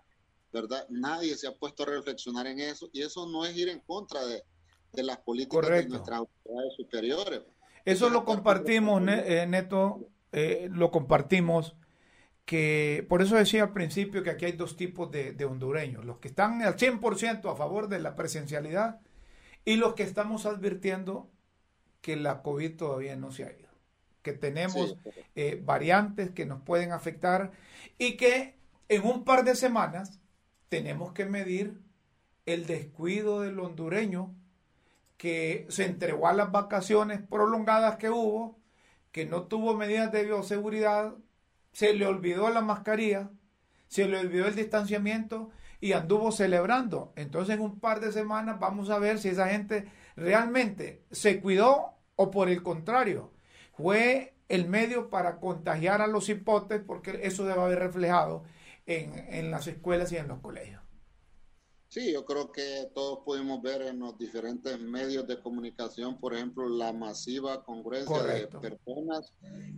[0.52, 0.86] ¿verdad?
[0.90, 4.26] Nadie se ha puesto a reflexionar en eso y eso no es ir en contra
[4.26, 4.44] de,
[4.94, 7.42] de las políticas de nuestras autoridades superiores.
[7.86, 11.76] Eso lo compartimos, eh, Neto, eh, lo compartimos,
[12.46, 16.30] que por eso decía al principio que aquí hay dos tipos de, hondureños, los que
[16.30, 19.02] están al 100% a favor de la presencialidad
[19.66, 21.30] y los que estamos advirtiendo
[22.02, 23.70] que la COVID todavía no se ha ido,
[24.22, 24.96] que tenemos
[25.36, 27.52] eh, variantes que nos pueden afectar
[27.98, 28.56] y que
[28.88, 30.22] en un par de semanas
[30.70, 31.82] tenemos que medir
[32.46, 34.34] el descuido del hondureño
[35.18, 38.58] que se entregó a las vacaciones prolongadas que hubo,
[39.18, 41.16] que no tuvo medidas de bioseguridad,
[41.72, 43.32] se le olvidó la mascarilla,
[43.88, 45.50] se le olvidó el distanciamiento
[45.82, 47.14] y anduvo celebrando.
[47.16, 51.96] Entonces en un par de semanas vamos a ver si esa gente realmente se cuidó
[52.16, 53.32] o por el contrario,
[53.74, 58.44] fue el medio para contagiar a los hipotes porque eso debe haber reflejado
[58.86, 60.87] en, en las escuelas y en los colegios.
[61.90, 66.68] Sí, yo creo que todos pudimos ver en los diferentes medios de comunicación, por ejemplo,
[66.68, 69.32] la masiva congruencia de personas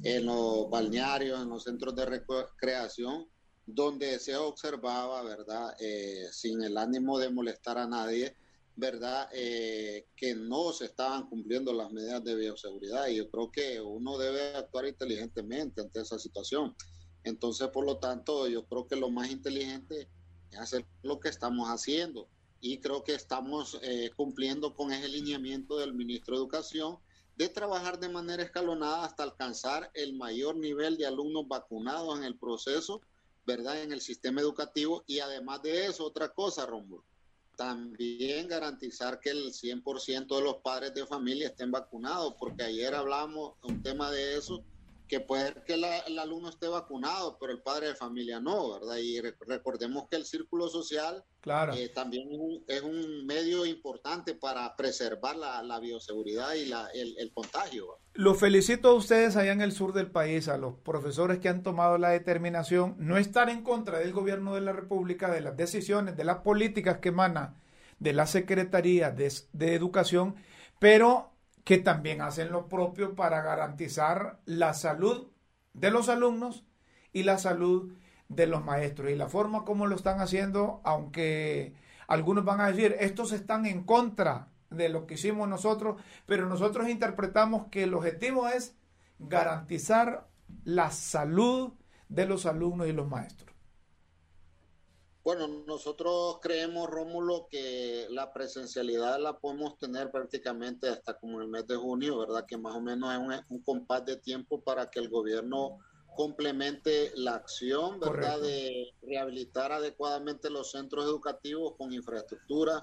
[0.04, 3.28] en los balnearios, en los centros de recreación,
[3.68, 5.76] donde se observaba, ¿verdad?
[5.80, 8.36] Eh, sin el ánimo de molestar a nadie,
[8.76, 9.30] ¿verdad?
[9.32, 14.18] Eh, que no se estaban cumpliendo las medidas de bioseguridad y yo creo que uno
[14.18, 16.76] debe actuar inteligentemente ante esa situación.
[17.24, 20.10] Entonces, por lo tanto, yo creo que lo más inteligente
[20.58, 22.28] hacer lo que estamos haciendo.
[22.62, 26.98] Y creo que estamos eh, cumpliendo con ese lineamiento del ministro de Educación
[27.36, 32.38] de trabajar de manera escalonada hasta alcanzar el mayor nivel de alumnos vacunados en el
[32.38, 33.02] proceso,
[33.46, 33.82] ¿verdad?
[33.82, 35.04] En el sistema educativo.
[35.08, 37.06] Y además de eso, otra cosa, Rómulo,
[37.56, 43.56] también garantizar que el 100% de los padres de familia estén vacunados, porque ayer hablamos
[43.64, 44.64] un tema de eso
[45.10, 48.98] que puede ser que el alumno esté vacunado, pero el padre de familia no, ¿verdad?
[48.98, 51.74] Y recordemos que el círculo social claro.
[51.74, 52.30] Eh, también
[52.68, 57.98] es un, medio importante para preservar la, bioseguridad y la, el, contagio.
[58.14, 61.64] Los felicito a ustedes allá en el sur del país, a los profesores que han
[61.64, 66.16] tomado la determinación, no estar en contra del gobierno de la República, de las decisiones,
[66.16, 67.60] de las políticas que emana
[67.98, 70.36] de la Secretaría de, de Educación,
[70.80, 71.32] pero
[71.64, 75.28] que también hacen lo propio para garantizar la salud
[75.74, 76.66] de los alumnos
[77.14, 77.94] y la salud
[78.28, 79.12] de los maestros.
[79.12, 81.74] Y la forma como lo están haciendo, aunque
[82.08, 86.90] algunos van a decir, estos están en contra de lo que hicimos nosotros, pero nosotros
[86.90, 88.76] interpretamos que el objetivo es
[89.18, 90.28] garantizar
[90.64, 91.74] la salud
[92.08, 93.49] de los alumnos y los maestros.
[95.30, 101.68] Bueno, nosotros creemos, Rómulo, que la presencialidad la podemos tener prácticamente hasta como el mes
[101.68, 102.48] de junio, ¿verdad?
[102.48, 105.78] Que más o menos es un, compás de tiempo para que el gobierno
[106.16, 108.42] complemente la acción, ¿verdad?
[108.42, 112.82] De rehabilitar adecuadamente los centros educativos con infraestructura,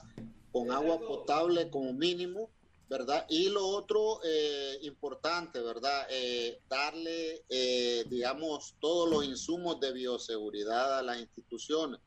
[0.53, 2.51] con agua potable como mínimo,
[2.89, 3.27] ¿verdad?
[3.29, 6.07] Y lo otro eh, importante, ¿verdad?
[6.11, 11.99] Eh, darle, eh, digamos, todos los insumos de bioseguridad a las instituciones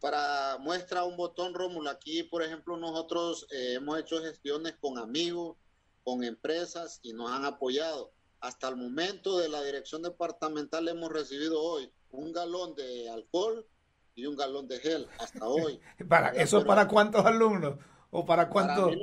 [0.00, 5.56] para muestra un botón, Rómulo, aquí, por ejemplo, nosotros eh, hemos hecho gestiones con amigos,
[6.04, 8.12] con empresas y nos han apoyado.
[8.40, 13.66] Hasta el momento de la dirección departamental hemos recibido hoy un galón de alcohol
[14.14, 15.80] y un galón de gel, hasta hoy.
[16.08, 17.78] ¿Para ¿Eso para cuántos alumnos?
[18.10, 18.94] ¿O para cuántos?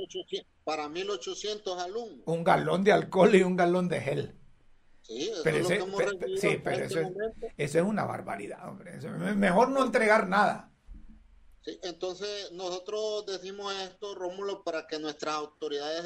[0.64, 2.24] Para 1.800 alumnos.
[2.26, 4.36] Un galón de alcohol y un galón de gel.
[5.04, 7.12] Sí, eso es lo que hemos recibido sí, pero este eso,
[7.58, 8.98] eso, es una barbaridad, hombre.
[9.36, 10.75] mejor no entregar nada
[11.66, 16.04] entonces nosotros decimos esto, Rómulo, para que nuestras autoridades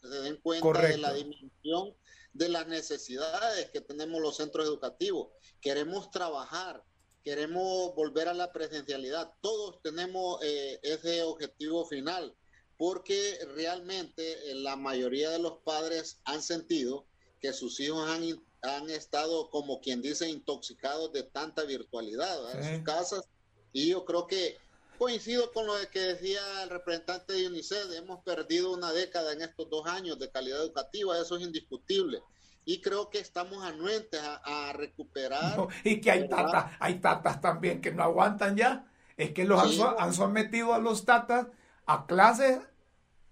[0.00, 1.94] se den, cuenta de la dimensión
[2.32, 5.28] de las necesidades que tenemos los centros educativos.
[5.60, 6.82] Queremos trabajar,
[7.22, 9.32] queremos volver a la presencialidad.
[9.40, 12.34] Todos tenemos eh, ese objetivo final,
[12.76, 17.06] porque realmente eh, la mayoría de los padres han sentido
[17.40, 18.22] que sus hijos han,
[18.62, 23.24] han estado, como quien dice, intoxicados de tanta virtualidad en sus casas.
[23.72, 24.58] Y yo creo que
[24.98, 29.68] Coincido con lo que decía el representante de UNICEF, hemos perdido una década en estos
[29.68, 32.22] dos años de calidad educativa, eso es indiscutible.
[32.64, 35.68] Y creo que estamos anuentes a, recuperar.
[35.84, 38.86] y que hay tatas, hay tatas también que no aguantan ya.
[39.16, 41.46] Es que los han, sometido a los tatas
[41.86, 42.58] a clases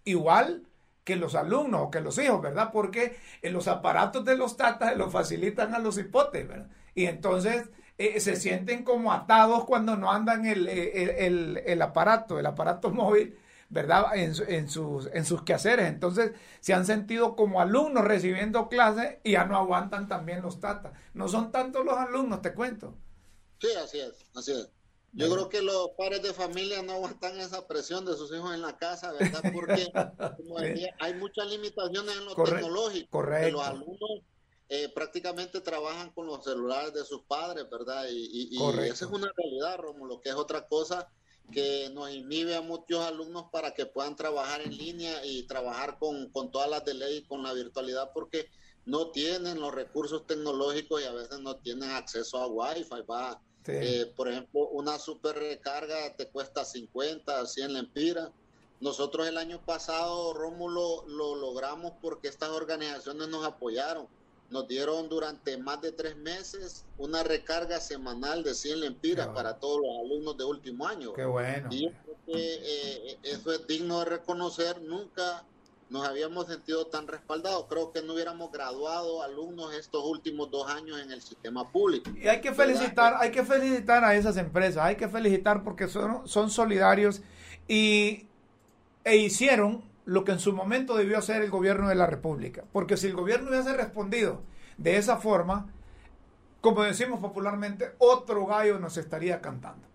[0.04, 0.66] igual
[1.02, 2.70] que los alumnos o que los hijos, ¿verdad?
[2.72, 6.70] Porque en los aparatos de los tatas los facilitan a los hipotes, ¿verdad?
[6.94, 12.46] Y entonces eh, se sienten como atados cuando no andan el, el, el, aparato, el
[12.46, 14.16] aparato móvil, ¿verdad?
[14.16, 15.88] En, en, sus, en sus quehaceres.
[15.88, 20.92] Entonces se han sentido como alumnos recibiendo clases y ya no aguantan también los tatas.
[21.14, 22.94] No son tantos los alumnos, te cuento.
[23.60, 24.68] Sí, así es, así es.
[25.16, 28.62] Yo creo que los padres de familia no aguantan esa presión de sus hijos en
[28.62, 29.42] la casa, ¿verdad?
[29.52, 29.86] Porque,
[30.38, 33.10] como decía, hay muchas limitaciones en lo tecnológico.
[33.10, 33.52] Correcto.
[33.52, 34.10] Los alumnos
[34.68, 38.06] eh, prácticamente trabajan con los celulares de sus padres, ¿verdad?
[38.10, 41.08] Y, y, esa es una realidad, Rómulo, que es otra cosa
[41.52, 46.30] que nos inhibe a muchos alumnos para que puedan trabajar en línea y trabajar con,
[46.30, 48.48] con todas las de ley, con la virtualidad, porque
[48.86, 53.02] no tienen los recursos tecnológicos y a veces no tienen acceso a Wi-Fi.
[53.02, 53.40] Va.
[53.66, 58.30] Eh, por ejemplo, una super recarga te cuesta 50, 100 lempiras.
[58.80, 64.06] Nosotros el año pasado, Rómulo, lo logramos porque estas organizaciones nos apoyaron
[64.54, 69.80] nos dieron durante más de tres meses una recarga semanal de 100 lempiras para todos
[69.82, 71.12] los alumnos de último año.
[71.12, 71.68] Qué bueno.
[71.72, 71.90] Y
[72.28, 74.80] eh, eso es digno de reconocer.
[74.80, 75.42] Nunca
[75.90, 77.66] nos habíamos sentido tan respaldados.
[77.68, 82.08] Creo que no hubiéramos graduado alumnos estos últimos dos años en el sistema público.
[82.16, 86.28] Y hay que felicitar, hay que felicitar a esas empresas, hay que felicitar porque son,
[86.28, 87.22] son solidarios
[87.66, 88.28] y
[89.02, 92.64] e hicieron lo que en su momento debió hacer el gobierno de la República.
[92.72, 94.42] Porque si el gobierno hubiese respondido
[94.76, 95.72] de esa forma,
[96.60, 99.86] como decimos popularmente, otro gallo nos estaría cantando.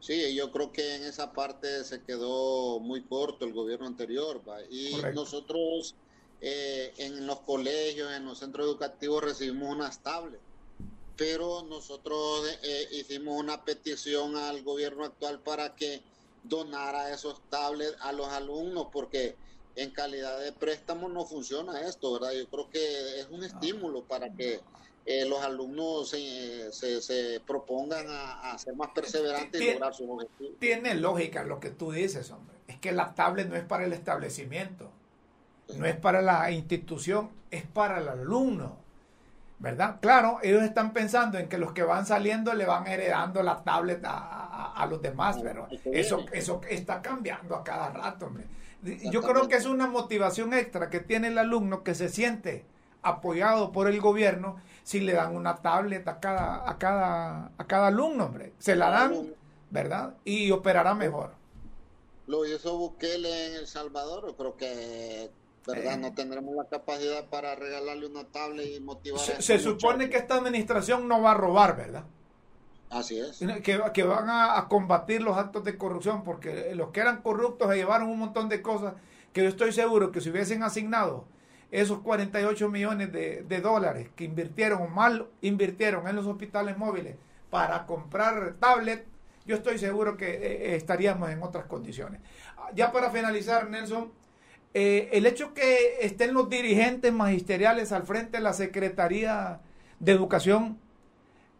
[0.00, 4.42] Sí, yo creo que en esa parte se quedó muy corto el gobierno anterior.
[4.70, 5.94] Y nosotros
[6.40, 10.42] eh, en los colegios, en los centros educativos recibimos unas tablets
[11.16, 16.02] pero nosotros eh, hicimos una petición al gobierno actual para que
[16.42, 19.36] donara esos tablets a los alumnos, porque
[19.76, 22.32] en calidad de préstamo no funciona esto, ¿verdad?
[22.32, 24.60] Yo creo que es un estímulo para que
[25.04, 30.54] eh, los alumnos se, se, propongan a, ser más perseverantes y lograr sus objetivos.
[30.60, 32.56] Tiene lógica lo que tú dices, hombre.
[32.68, 34.90] Es que la tablet no es para el establecimiento,
[35.76, 38.81] no es para la institución, es para el alumno.
[39.62, 39.98] ¿Verdad?
[40.00, 44.04] Claro, ellos están pensando en que los que van saliendo le van heredando la tablet
[44.04, 48.26] a, a, los demás, pero eso, eso está cambiando a cada rato.
[48.26, 48.44] Hombre.
[48.82, 52.64] Yo creo que es una motivación extra que tiene el alumno que se siente
[53.02, 57.86] apoyado por el gobierno si le dan una tablet a cada, a cada, a cada
[57.86, 58.54] alumno, hombre.
[58.58, 59.32] Se la dan,
[59.70, 60.14] ¿verdad?
[60.24, 61.34] Y operará mejor.
[62.26, 65.30] Lo hizo Bukele en El Salvador, creo que
[65.66, 65.98] ¿verdad?
[65.98, 70.16] No tendremos la capacidad para regalarle una tablet y motivar se, a Se supone que
[70.16, 72.04] esta administración no va a robar, ¿verdad?
[72.90, 73.38] Así es.
[73.62, 77.76] Que, que van a, combatir los actos de corrupción, porque los que eran corruptos se
[77.76, 78.94] llevaron un montón de cosas
[79.32, 81.24] que yo estoy seguro que si hubiesen asignado
[81.70, 87.16] esos 48 millones de, de dólares que invirtieron o mal invirtieron en los hospitales móviles
[87.48, 89.06] para comprar tablet,
[89.46, 92.20] yo estoy seguro que eh, estaríamos en otras condiciones.
[92.74, 94.12] Ya para finalizar, Nelson,
[94.74, 99.60] eh, el hecho que estén los dirigentes magisteriales al frente de la Secretaría
[100.00, 100.78] de Educación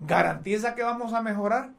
[0.01, 1.75] garantiza que vamos a mejorar.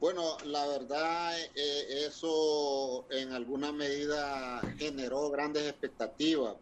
[0.00, 6.56] Bueno, la verdad, eh, eso en alguna medida generó grandes expectativas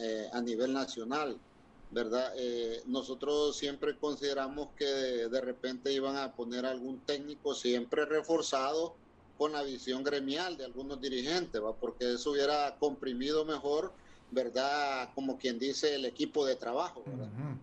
[0.00, 1.38] eh, a nivel nacional,
[1.90, 2.32] ¿verdad?
[2.86, 8.94] nosotros siempre consideramos que de repente iban a poner algún técnico siempre reforzado
[9.36, 11.74] con la visión gremial de algunos dirigentes, ¿va?
[11.74, 13.92] porque eso hubiera comprimido mejor,
[14.30, 15.10] ¿verdad?
[15.14, 17.04] Como quien dice, el equipo de trabajo.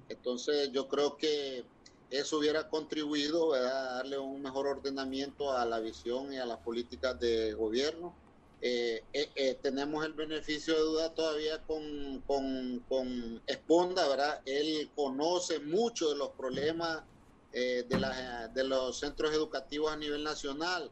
[0.10, 1.66] Entonces yo creo que
[2.10, 7.20] eso hubiera contribuido a darle un mejor ordenamiento a la visión y a las políticas
[7.20, 8.14] de gobierno.
[8.62, 14.42] Eh, eh, eh, tenemos el beneficio de duda todavía con, con, con Esponda, ¿verdad?
[14.46, 17.04] Él conoce mucho de los problemas
[17.52, 20.90] de, la, de los centros educativos a nivel nacional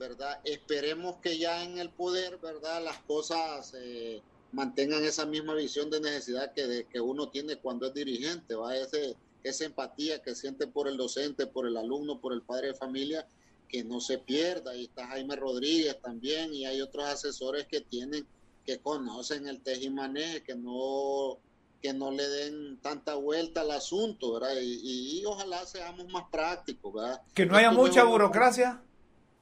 [0.00, 0.40] ¿verdad?
[0.44, 2.82] Esperemos que ya en el poder, ¿verdad?
[2.82, 7.86] Las cosas eh, mantengan esa misma visión de necesidad que, de, que uno tiene cuando
[7.86, 8.74] es dirigente, ¿va?
[8.74, 12.74] Ese, esa empatía que siente por el docente, por el alumno, por el padre de
[12.74, 13.28] familia,
[13.68, 14.70] que no se pierda.
[14.70, 18.26] Ahí está Jaime Rodríguez también y hay otros asesores que tienen,
[18.64, 21.38] que conocen el tejimaneje, que no
[21.82, 24.50] que no le den tanta vuelta al asunto, ¿verdad?
[24.60, 27.22] Y, ojalá seamos más prácticos, ¿verdad?
[27.32, 28.82] Que no haya mucha burocracia.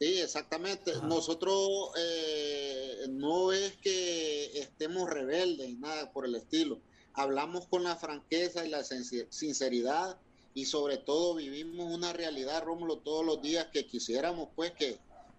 [0.00, 0.92] Sí, exactamente.
[1.02, 6.78] Nosotros eh, no es que estemos rebeldes, nada por el estilo.
[7.14, 10.16] Hablamos con la franqueza y la sinceridad
[10.54, 14.98] y sobre todo vivimos una realidad, Rómulo, todos los días que quisiéramos pues que,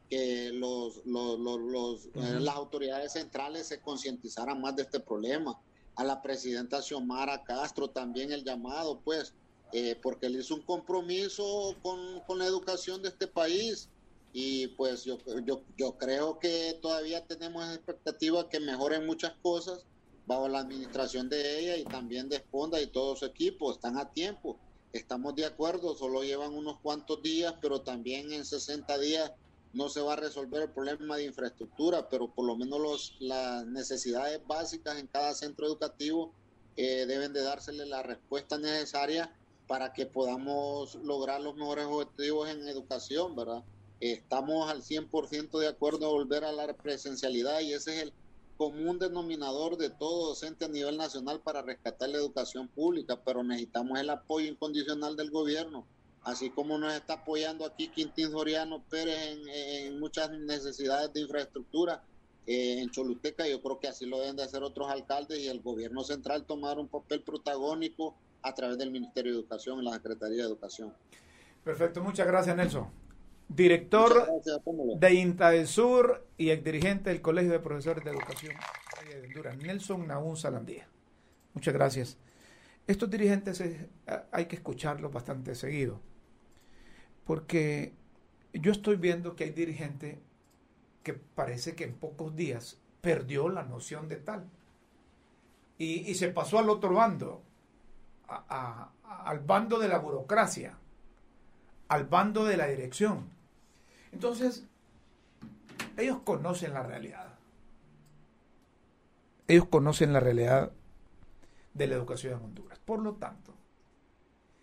[0.09, 5.57] que los, los, los, eh, las autoridades centrales se concientizaran más de este problema.
[5.95, 9.33] A la presidenta Xiomara Castro también el llamado, pues,
[9.71, 13.89] eh, porque él hizo un compromiso con, con la educación de este país
[14.31, 19.85] y pues yo, yo, yo creo que todavía tenemos expectativa que mejoren muchas cosas
[20.25, 24.11] bajo la administración de ella y también de Esponda y todo su equipo, están a
[24.11, 24.59] tiempo,
[24.93, 29.31] estamos de acuerdo, solo llevan unos cuantos días, pero también en 60 días
[29.73, 33.65] no se va a resolver el problema de infraestructura, pero por lo menos los, las
[33.65, 36.33] necesidades básicas en cada centro educativo
[36.75, 39.35] eh, deben de dársele la respuesta necesaria
[39.67, 43.63] para que podamos lograr los mejores objetivos en educación, ¿verdad?
[43.99, 48.13] Estamos al 100% de acuerdo a volver a la presencialidad y ese es el
[48.55, 53.99] común denominador de todo docente a nivel nacional para rescatar la educación pública, pero necesitamos
[53.99, 55.85] el apoyo incondicional del gobierno,
[56.23, 62.03] así como nos está apoyando aquí Quintín Soriano Pérez en, muchas necesidades de infraestructura
[62.47, 65.61] eh, en Choluteca, yo creo que así lo deben de hacer otros alcaldes y el
[65.61, 70.37] gobierno central tomar un papel protagónico a través del Ministerio de Educación y la Secretaría
[70.37, 70.93] de Educación.
[71.63, 73.08] Perfecto, muchas gracias Nelson
[73.49, 74.27] director
[74.97, 78.53] de INTA Sur y ex dirigente del Colegio de Profesores de Educación
[79.09, 80.87] de Honduras, Nelson Naún Salandía.
[81.53, 82.17] Muchas gracias.
[82.87, 83.61] Estos dirigentes
[84.31, 85.99] hay que escucharlos bastante seguido,
[87.25, 87.93] porque
[88.53, 90.19] yo estoy viendo que hay dirigente
[91.03, 94.45] que parece que en pocos días perdió la noción de tal
[95.77, 97.41] y, se pasó al otro bando,
[98.27, 100.77] al bando de la burocracia,
[101.87, 103.38] al bando de la dirección
[104.11, 104.65] entonces,
[105.97, 107.33] ellos conocen la realidad.
[109.47, 110.71] Ellos conocen la realidad
[111.73, 112.79] de la educación en Honduras.
[112.79, 113.53] Por lo tanto,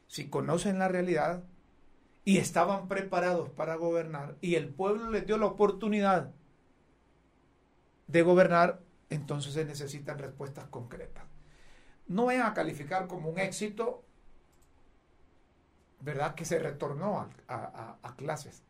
[0.07, 1.45] si conocen la realidad
[2.25, 6.33] y estaban preparados para gobernar y el pueblo les dio la oportunidad
[8.07, 8.81] de gobernar,
[9.11, 11.25] entonces se necesitan respuestas concretas.
[12.09, 14.05] No vayan a calificar como un éxito,
[16.01, 16.35] ¿verdad?
[16.35, 18.63] Que se retornó a, clases.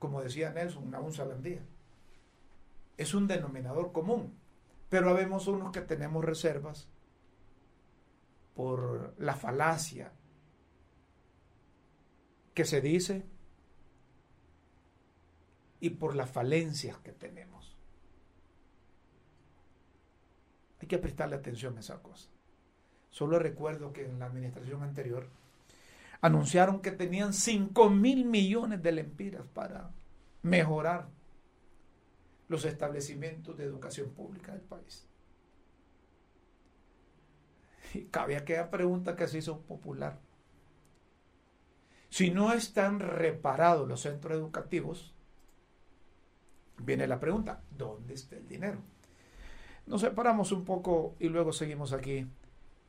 [0.00, 1.60] Como decía Nelson, una onza al.
[2.96, 4.34] Es un denominador común.
[4.88, 6.88] Pero habemos unos que tenemos reservas
[8.54, 10.12] por la falacia
[12.54, 13.24] que se dice
[15.80, 17.76] y por las falencias que tenemos.
[20.80, 22.30] Hay que prestarle atención a esa cosa.
[23.10, 25.28] Solo recuerdo que en la administración anterior
[26.20, 29.90] anunciaron que tenían 5 mil millones de lempiras para
[30.42, 31.08] mejorar
[32.48, 35.06] los establecimientos de educación pública del país.
[37.94, 40.20] Y cabe aquella pregunta que se hizo popular.
[42.08, 45.14] Si no están reparados los centros educativos,
[46.78, 48.78] viene la pregunta, ¿dónde está el dinero?
[49.86, 52.26] Nos separamos un poco y luego seguimos aquí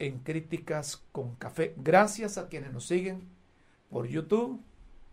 [0.02, 1.76] en Críticas con Café.
[1.78, 3.30] Gracias a quienes nos siguen
[3.88, 4.60] por YouTube,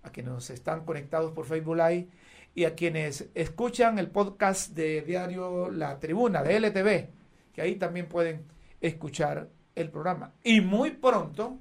[0.02, 2.08] a quienes nos están conectados por Facebook Live
[2.54, 7.10] y a quienes escuchan el podcast de Diario La Tribuna de LTV,
[7.52, 8.46] que ahí también pueden
[8.80, 10.32] escuchar el programa.
[10.42, 11.58] Y muy pronto,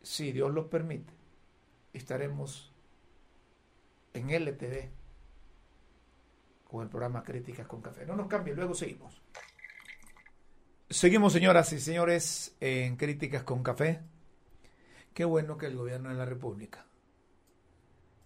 [0.00, 1.12] si Dios lo permite,
[1.92, 2.72] estaremos
[4.14, 4.88] en LTV
[6.70, 8.06] con el programa Críticas con Café.
[8.06, 9.20] No nos cambie, luego seguimos.
[10.90, 14.02] Seguimos, señoras y señores, en Críticas con Café.
[15.14, 16.84] Qué bueno que el gobierno de la República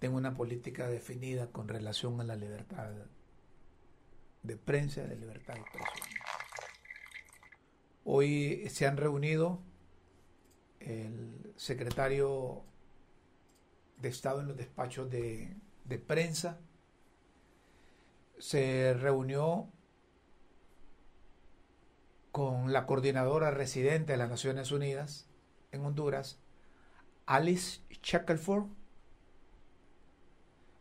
[0.01, 2.91] tenga una política definida con relación a la libertad
[4.43, 6.09] de prensa y de libertad de expresión.
[8.05, 9.63] Hoy se han reunido
[10.81, 12.65] el secretario
[13.99, 16.59] de Estado en los despachos de, de prensa,
[18.39, 19.71] se reunió
[22.39, 25.27] con la coordinadora residente de las Naciones Unidas
[25.73, 26.39] en Honduras,
[27.27, 28.67] Alice Shackelford.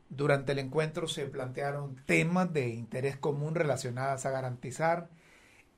[0.08, 5.10] Durante el encuentro se plantearon temas de interés común relacionados a garantizar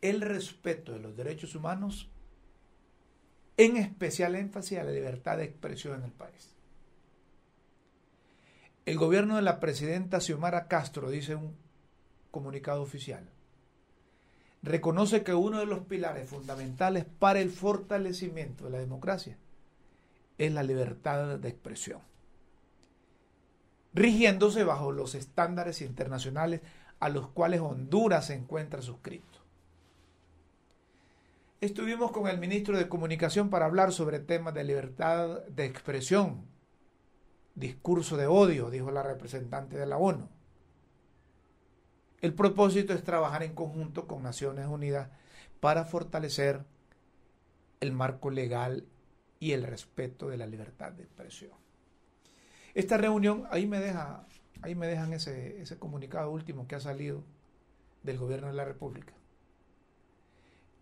[0.01, 2.11] el respeto de los derechos humanos,
[3.55, 6.57] en especial énfasis a la libertad de expresión en el país.
[8.85, 11.55] El gobierno de la presidenta Xiomara Castro, dice un
[12.31, 13.29] comunicado oficial,
[14.61, 19.37] reconoce que uno de los pilares fundamentales para el fortalecimiento de la democracia
[20.37, 22.01] es la libertad de expresión,
[23.93, 26.61] rigiéndose bajo los estándares internacionales
[26.99, 29.39] a los cuales Honduras se encuentra suscrito.
[31.61, 36.45] Estuvimos con el ministro de Comunicación para hablar sobre temas de libertad de expresión,
[37.55, 40.29] discurso de odio, dijo la representante de la ONU.
[42.21, 45.09] El propósito es trabajar en conjunto con Naciones Unidas
[45.59, 46.65] para fortalecer
[47.79, 48.85] el marco legal
[49.39, 51.51] y el respeto de la libertad de expresión.
[52.73, 54.27] Esta reunión, ahí me deja,
[54.61, 57.23] ahí me dejan ese, ese comunicado último que ha salido
[58.03, 59.13] del gobierno de la República.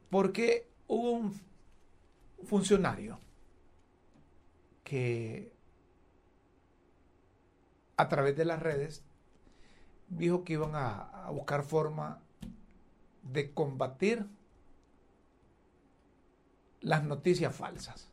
[0.10, 1.40] Porque hubo un
[2.46, 3.20] funcionario
[4.84, 5.52] que
[7.98, 9.04] a través de las redes
[10.08, 12.22] dijo que iban a, buscar forma
[13.22, 14.26] de combatir
[16.80, 18.10] las noticias falsas.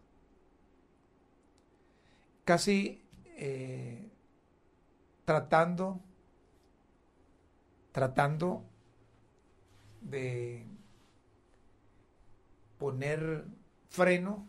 [2.44, 3.04] Casi
[3.36, 4.10] eh,
[5.24, 6.00] tratando,
[7.92, 8.64] tratando
[10.00, 10.66] de
[12.78, 13.46] poner
[13.88, 14.48] freno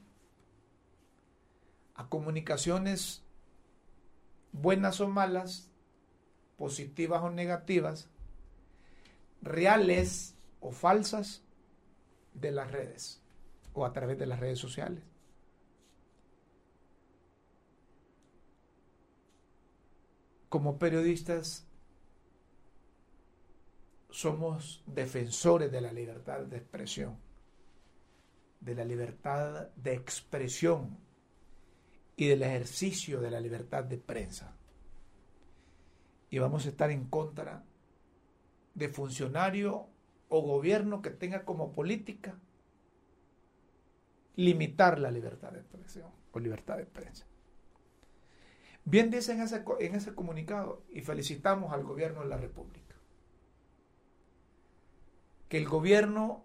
[1.94, 3.24] a comunicaciones
[4.52, 5.72] buenas o malas,
[6.58, 8.10] positivas o negativas,
[9.42, 11.44] reales o falsas
[12.34, 13.22] de las redes
[13.74, 15.04] o a través de las redes sociales.
[20.50, 21.68] Como periodistas
[24.10, 27.26] somos defensores de la libertad de expresión
[28.66, 30.98] de la libertad de expresión
[32.16, 34.55] y del ejercicio de la libertad de prensa.
[36.36, 37.64] Y vamos a estar en contra
[38.74, 39.88] de funcionario
[40.28, 42.38] o gobierno que tenga como política
[44.36, 47.26] limitar la libertad de expresión o libertad de prensa.
[48.84, 52.96] Bien dice en ese, en ese comunicado, y felicitamos al gobierno de la República,
[55.48, 56.44] que el gobierno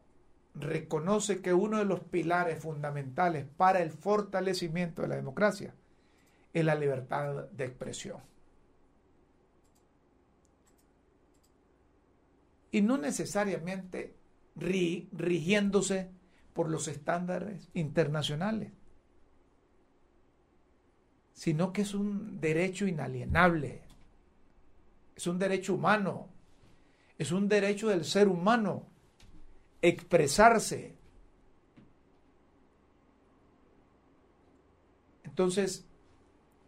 [0.54, 5.74] reconoce que uno de los pilares fundamentales para el fortalecimiento de la democracia
[6.52, 8.30] es la libertad de expresión.
[12.70, 14.14] Y no necesariamente
[14.56, 16.10] rigiéndose
[16.52, 18.72] por los estándares internacionales,
[21.32, 23.82] sino que es un derecho inalienable,
[25.16, 26.28] es un derecho humano,
[27.18, 28.86] es un derecho del ser humano
[29.82, 30.96] expresarse.
[35.24, 35.86] Entonces,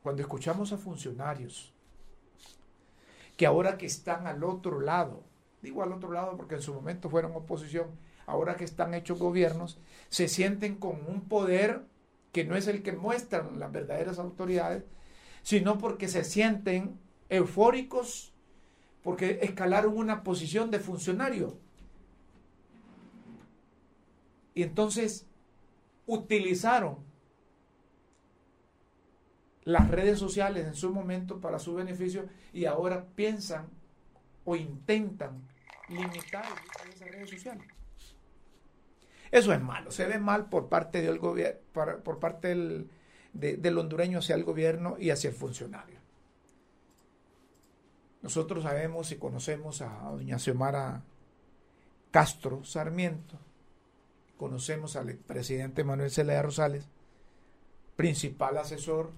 [0.02, 1.72] cuando escuchamos a funcionarios
[3.36, 5.24] que ahora que están al otro lado,
[5.62, 7.86] digo al otro lado porque en su momento fueron oposición,
[8.26, 11.82] ahora que están hechos gobiernos, se sienten con un poder
[12.32, 14.84] que no es el que muestran las verdaderas autoridades,
[15.42, 16.98] sino porque se sienten
[17.28, 18.32] eufóricos
[19.02, 21.58] porque escalaron una posición de funcionario.
[24.54, 25.26] Y entonces
[26.06, 26.98] utilizaron
[29.64, 33.68] las redes sociales en su momento para su beneficio y ahora piensan
[34.44, 35.42] o intentan
[35.92, 36.44] limitar
[36.92, 37.66] esas redes sociales.
[39.30, 42.90] Eso es malo, se ve mal por parte del gobierno, por parte del,
[43.32, 45.98] del hondureño hacia el gobierno y hacia el funcionario.
[48.20, 51.02] Nosotros sabemos y conocemos a doña Xiomara
[52.10, 53.38] Castro Sarmiento,
[54.36, 56.86] conocemos al presidente Manuel Zelaya Rosales,
[57.96, 59.12] principal asesor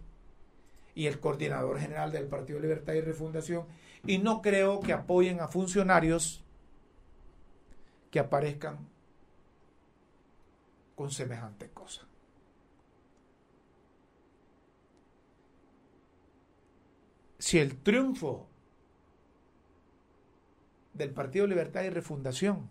[0.95, 3.67] y el coordinador general del Partido Libertad y Refundación,
[4.07, 6.44] y no creo que apoyen a funcionarios
[8.15, 8.79] que aparezcan
[10.95, 12.07] con semejante cosa.
[17.41, 18.47] Si el triunfo
[20.93, 22.69] del Partido Libertad y Refundación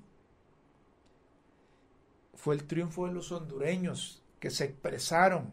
[2.35, 5.51] fue el triunfo de los hondureños que se expresaron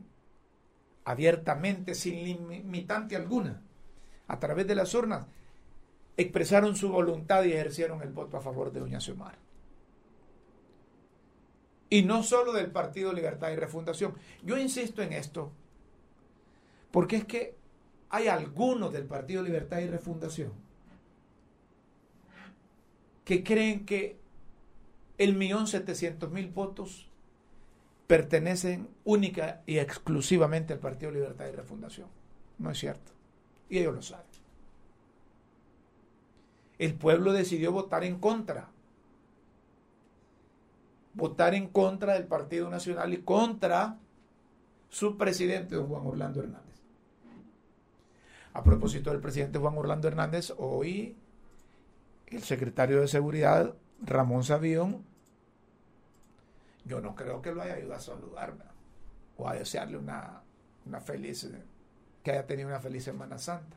[1.05, 3.61] abiertamente, sin limitante alguna,
[4.29, 5.27] a través de las urnas,
[6.17, 9.50] expresaron su voluntad y ejercieron el voto a favor de Doña Xiomara.
[11.91, 14.15] Y no solo del Partido Libertad y Refundación.
[14.45, 15.51] Yo insisto en esto,
[16.93, 17.57] porque es que
[18.09, 20.53] hay algunos del Partido Libertad y Refundación
[23.25, 24.19] que creen que
[25.19, 27.09] el millón setecientos mil votos
[28.07, 32.09] pertenecen única y exclusivamente al Partido Libertad y Refundación.
[32.59, 33.13] No es cierto.
[33.69, 34.27] Y ellos lo saben.
[36.79, 38.71] El pueblo decidió votar en contra
[41.15, 43.99] votar en contra del Partido Nacional y contra
[44.89, 46.71] su presidente, don Juan Orlando Hernández.
[48.53, 51.17] A propósito del presidente Juan Orlando Hernández, hoy
[52.27, 55.05] el secretario de Seguridad, Ramón Sabión,
[56.85, 58.65] yo no creo que lo haya ayudado a saludarme
[59.37, 60.43] o a desearle una,
[60.87, 61.49] una feliz,
[62.23, 63.77] que haya tenido una feliz Semana Santa.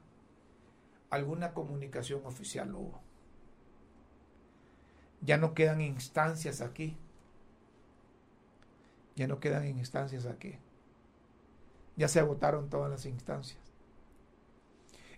[1.09, 2.99] Alguna comunicación oficial hubo.
[5.21, 6.97] Ya no quedan instancias aquí
[9.15, 10.55] ya no quedan instancias aquí.
[11.95, 13.59] Ya se agotaron todas las instancias.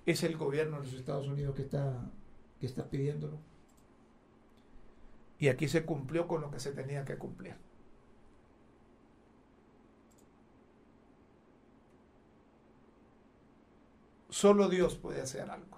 [0.06, 2.12] Es el gobierno de los Estados Unidos que está,
[2.60, 3.38] que está pidiéndolo.
[5.40, 7.56] Y aquí se cumplió con lo que se tenía que cumplir.
[14.30, 15.78] Solo Dios puede hacer algo.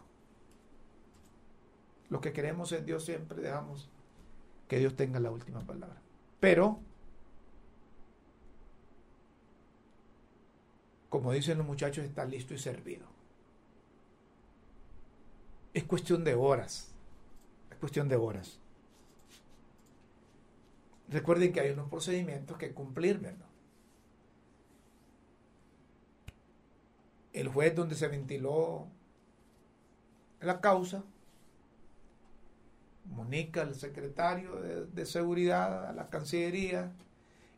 [2.09, 3.89] Lo que queremos es Dios siempre dejamos
[4.67, 6.01] que Dios tenga la última palabra.
[6.39, 6.79] Pero
[11.09, 13.05] como dicen los muchachos, está listo y servido.
[15.73, 16.91] Es cuestión de horas.
[17.71, 18.59] Es cuestión de horas.
[21.09, 23.47] Recuerden que hay unos procedimientos que cumplir, ¿verdad?
[27.31, 28.87] El juez donde se ventiló
[30.41, 31.03] la causa,
[33.05, 36.91] Mónica, el secretario de, de seguridad, a la Cancillería,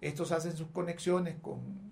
[0.01, 1.88] estos hacen sus conexiones con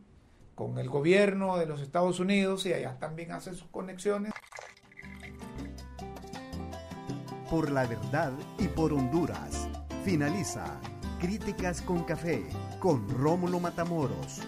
[0.57, 4.33] con el gobierno de los Estados Unidos y allá también hacen sus conexiones.
[7.47, 9.69] Por la verdad y por Honduras.
[10.03, 10.81] Finaliza
[11.19, 12.43] Críticas con Café
[12.79, 14.41] con Rómulo Matamoros.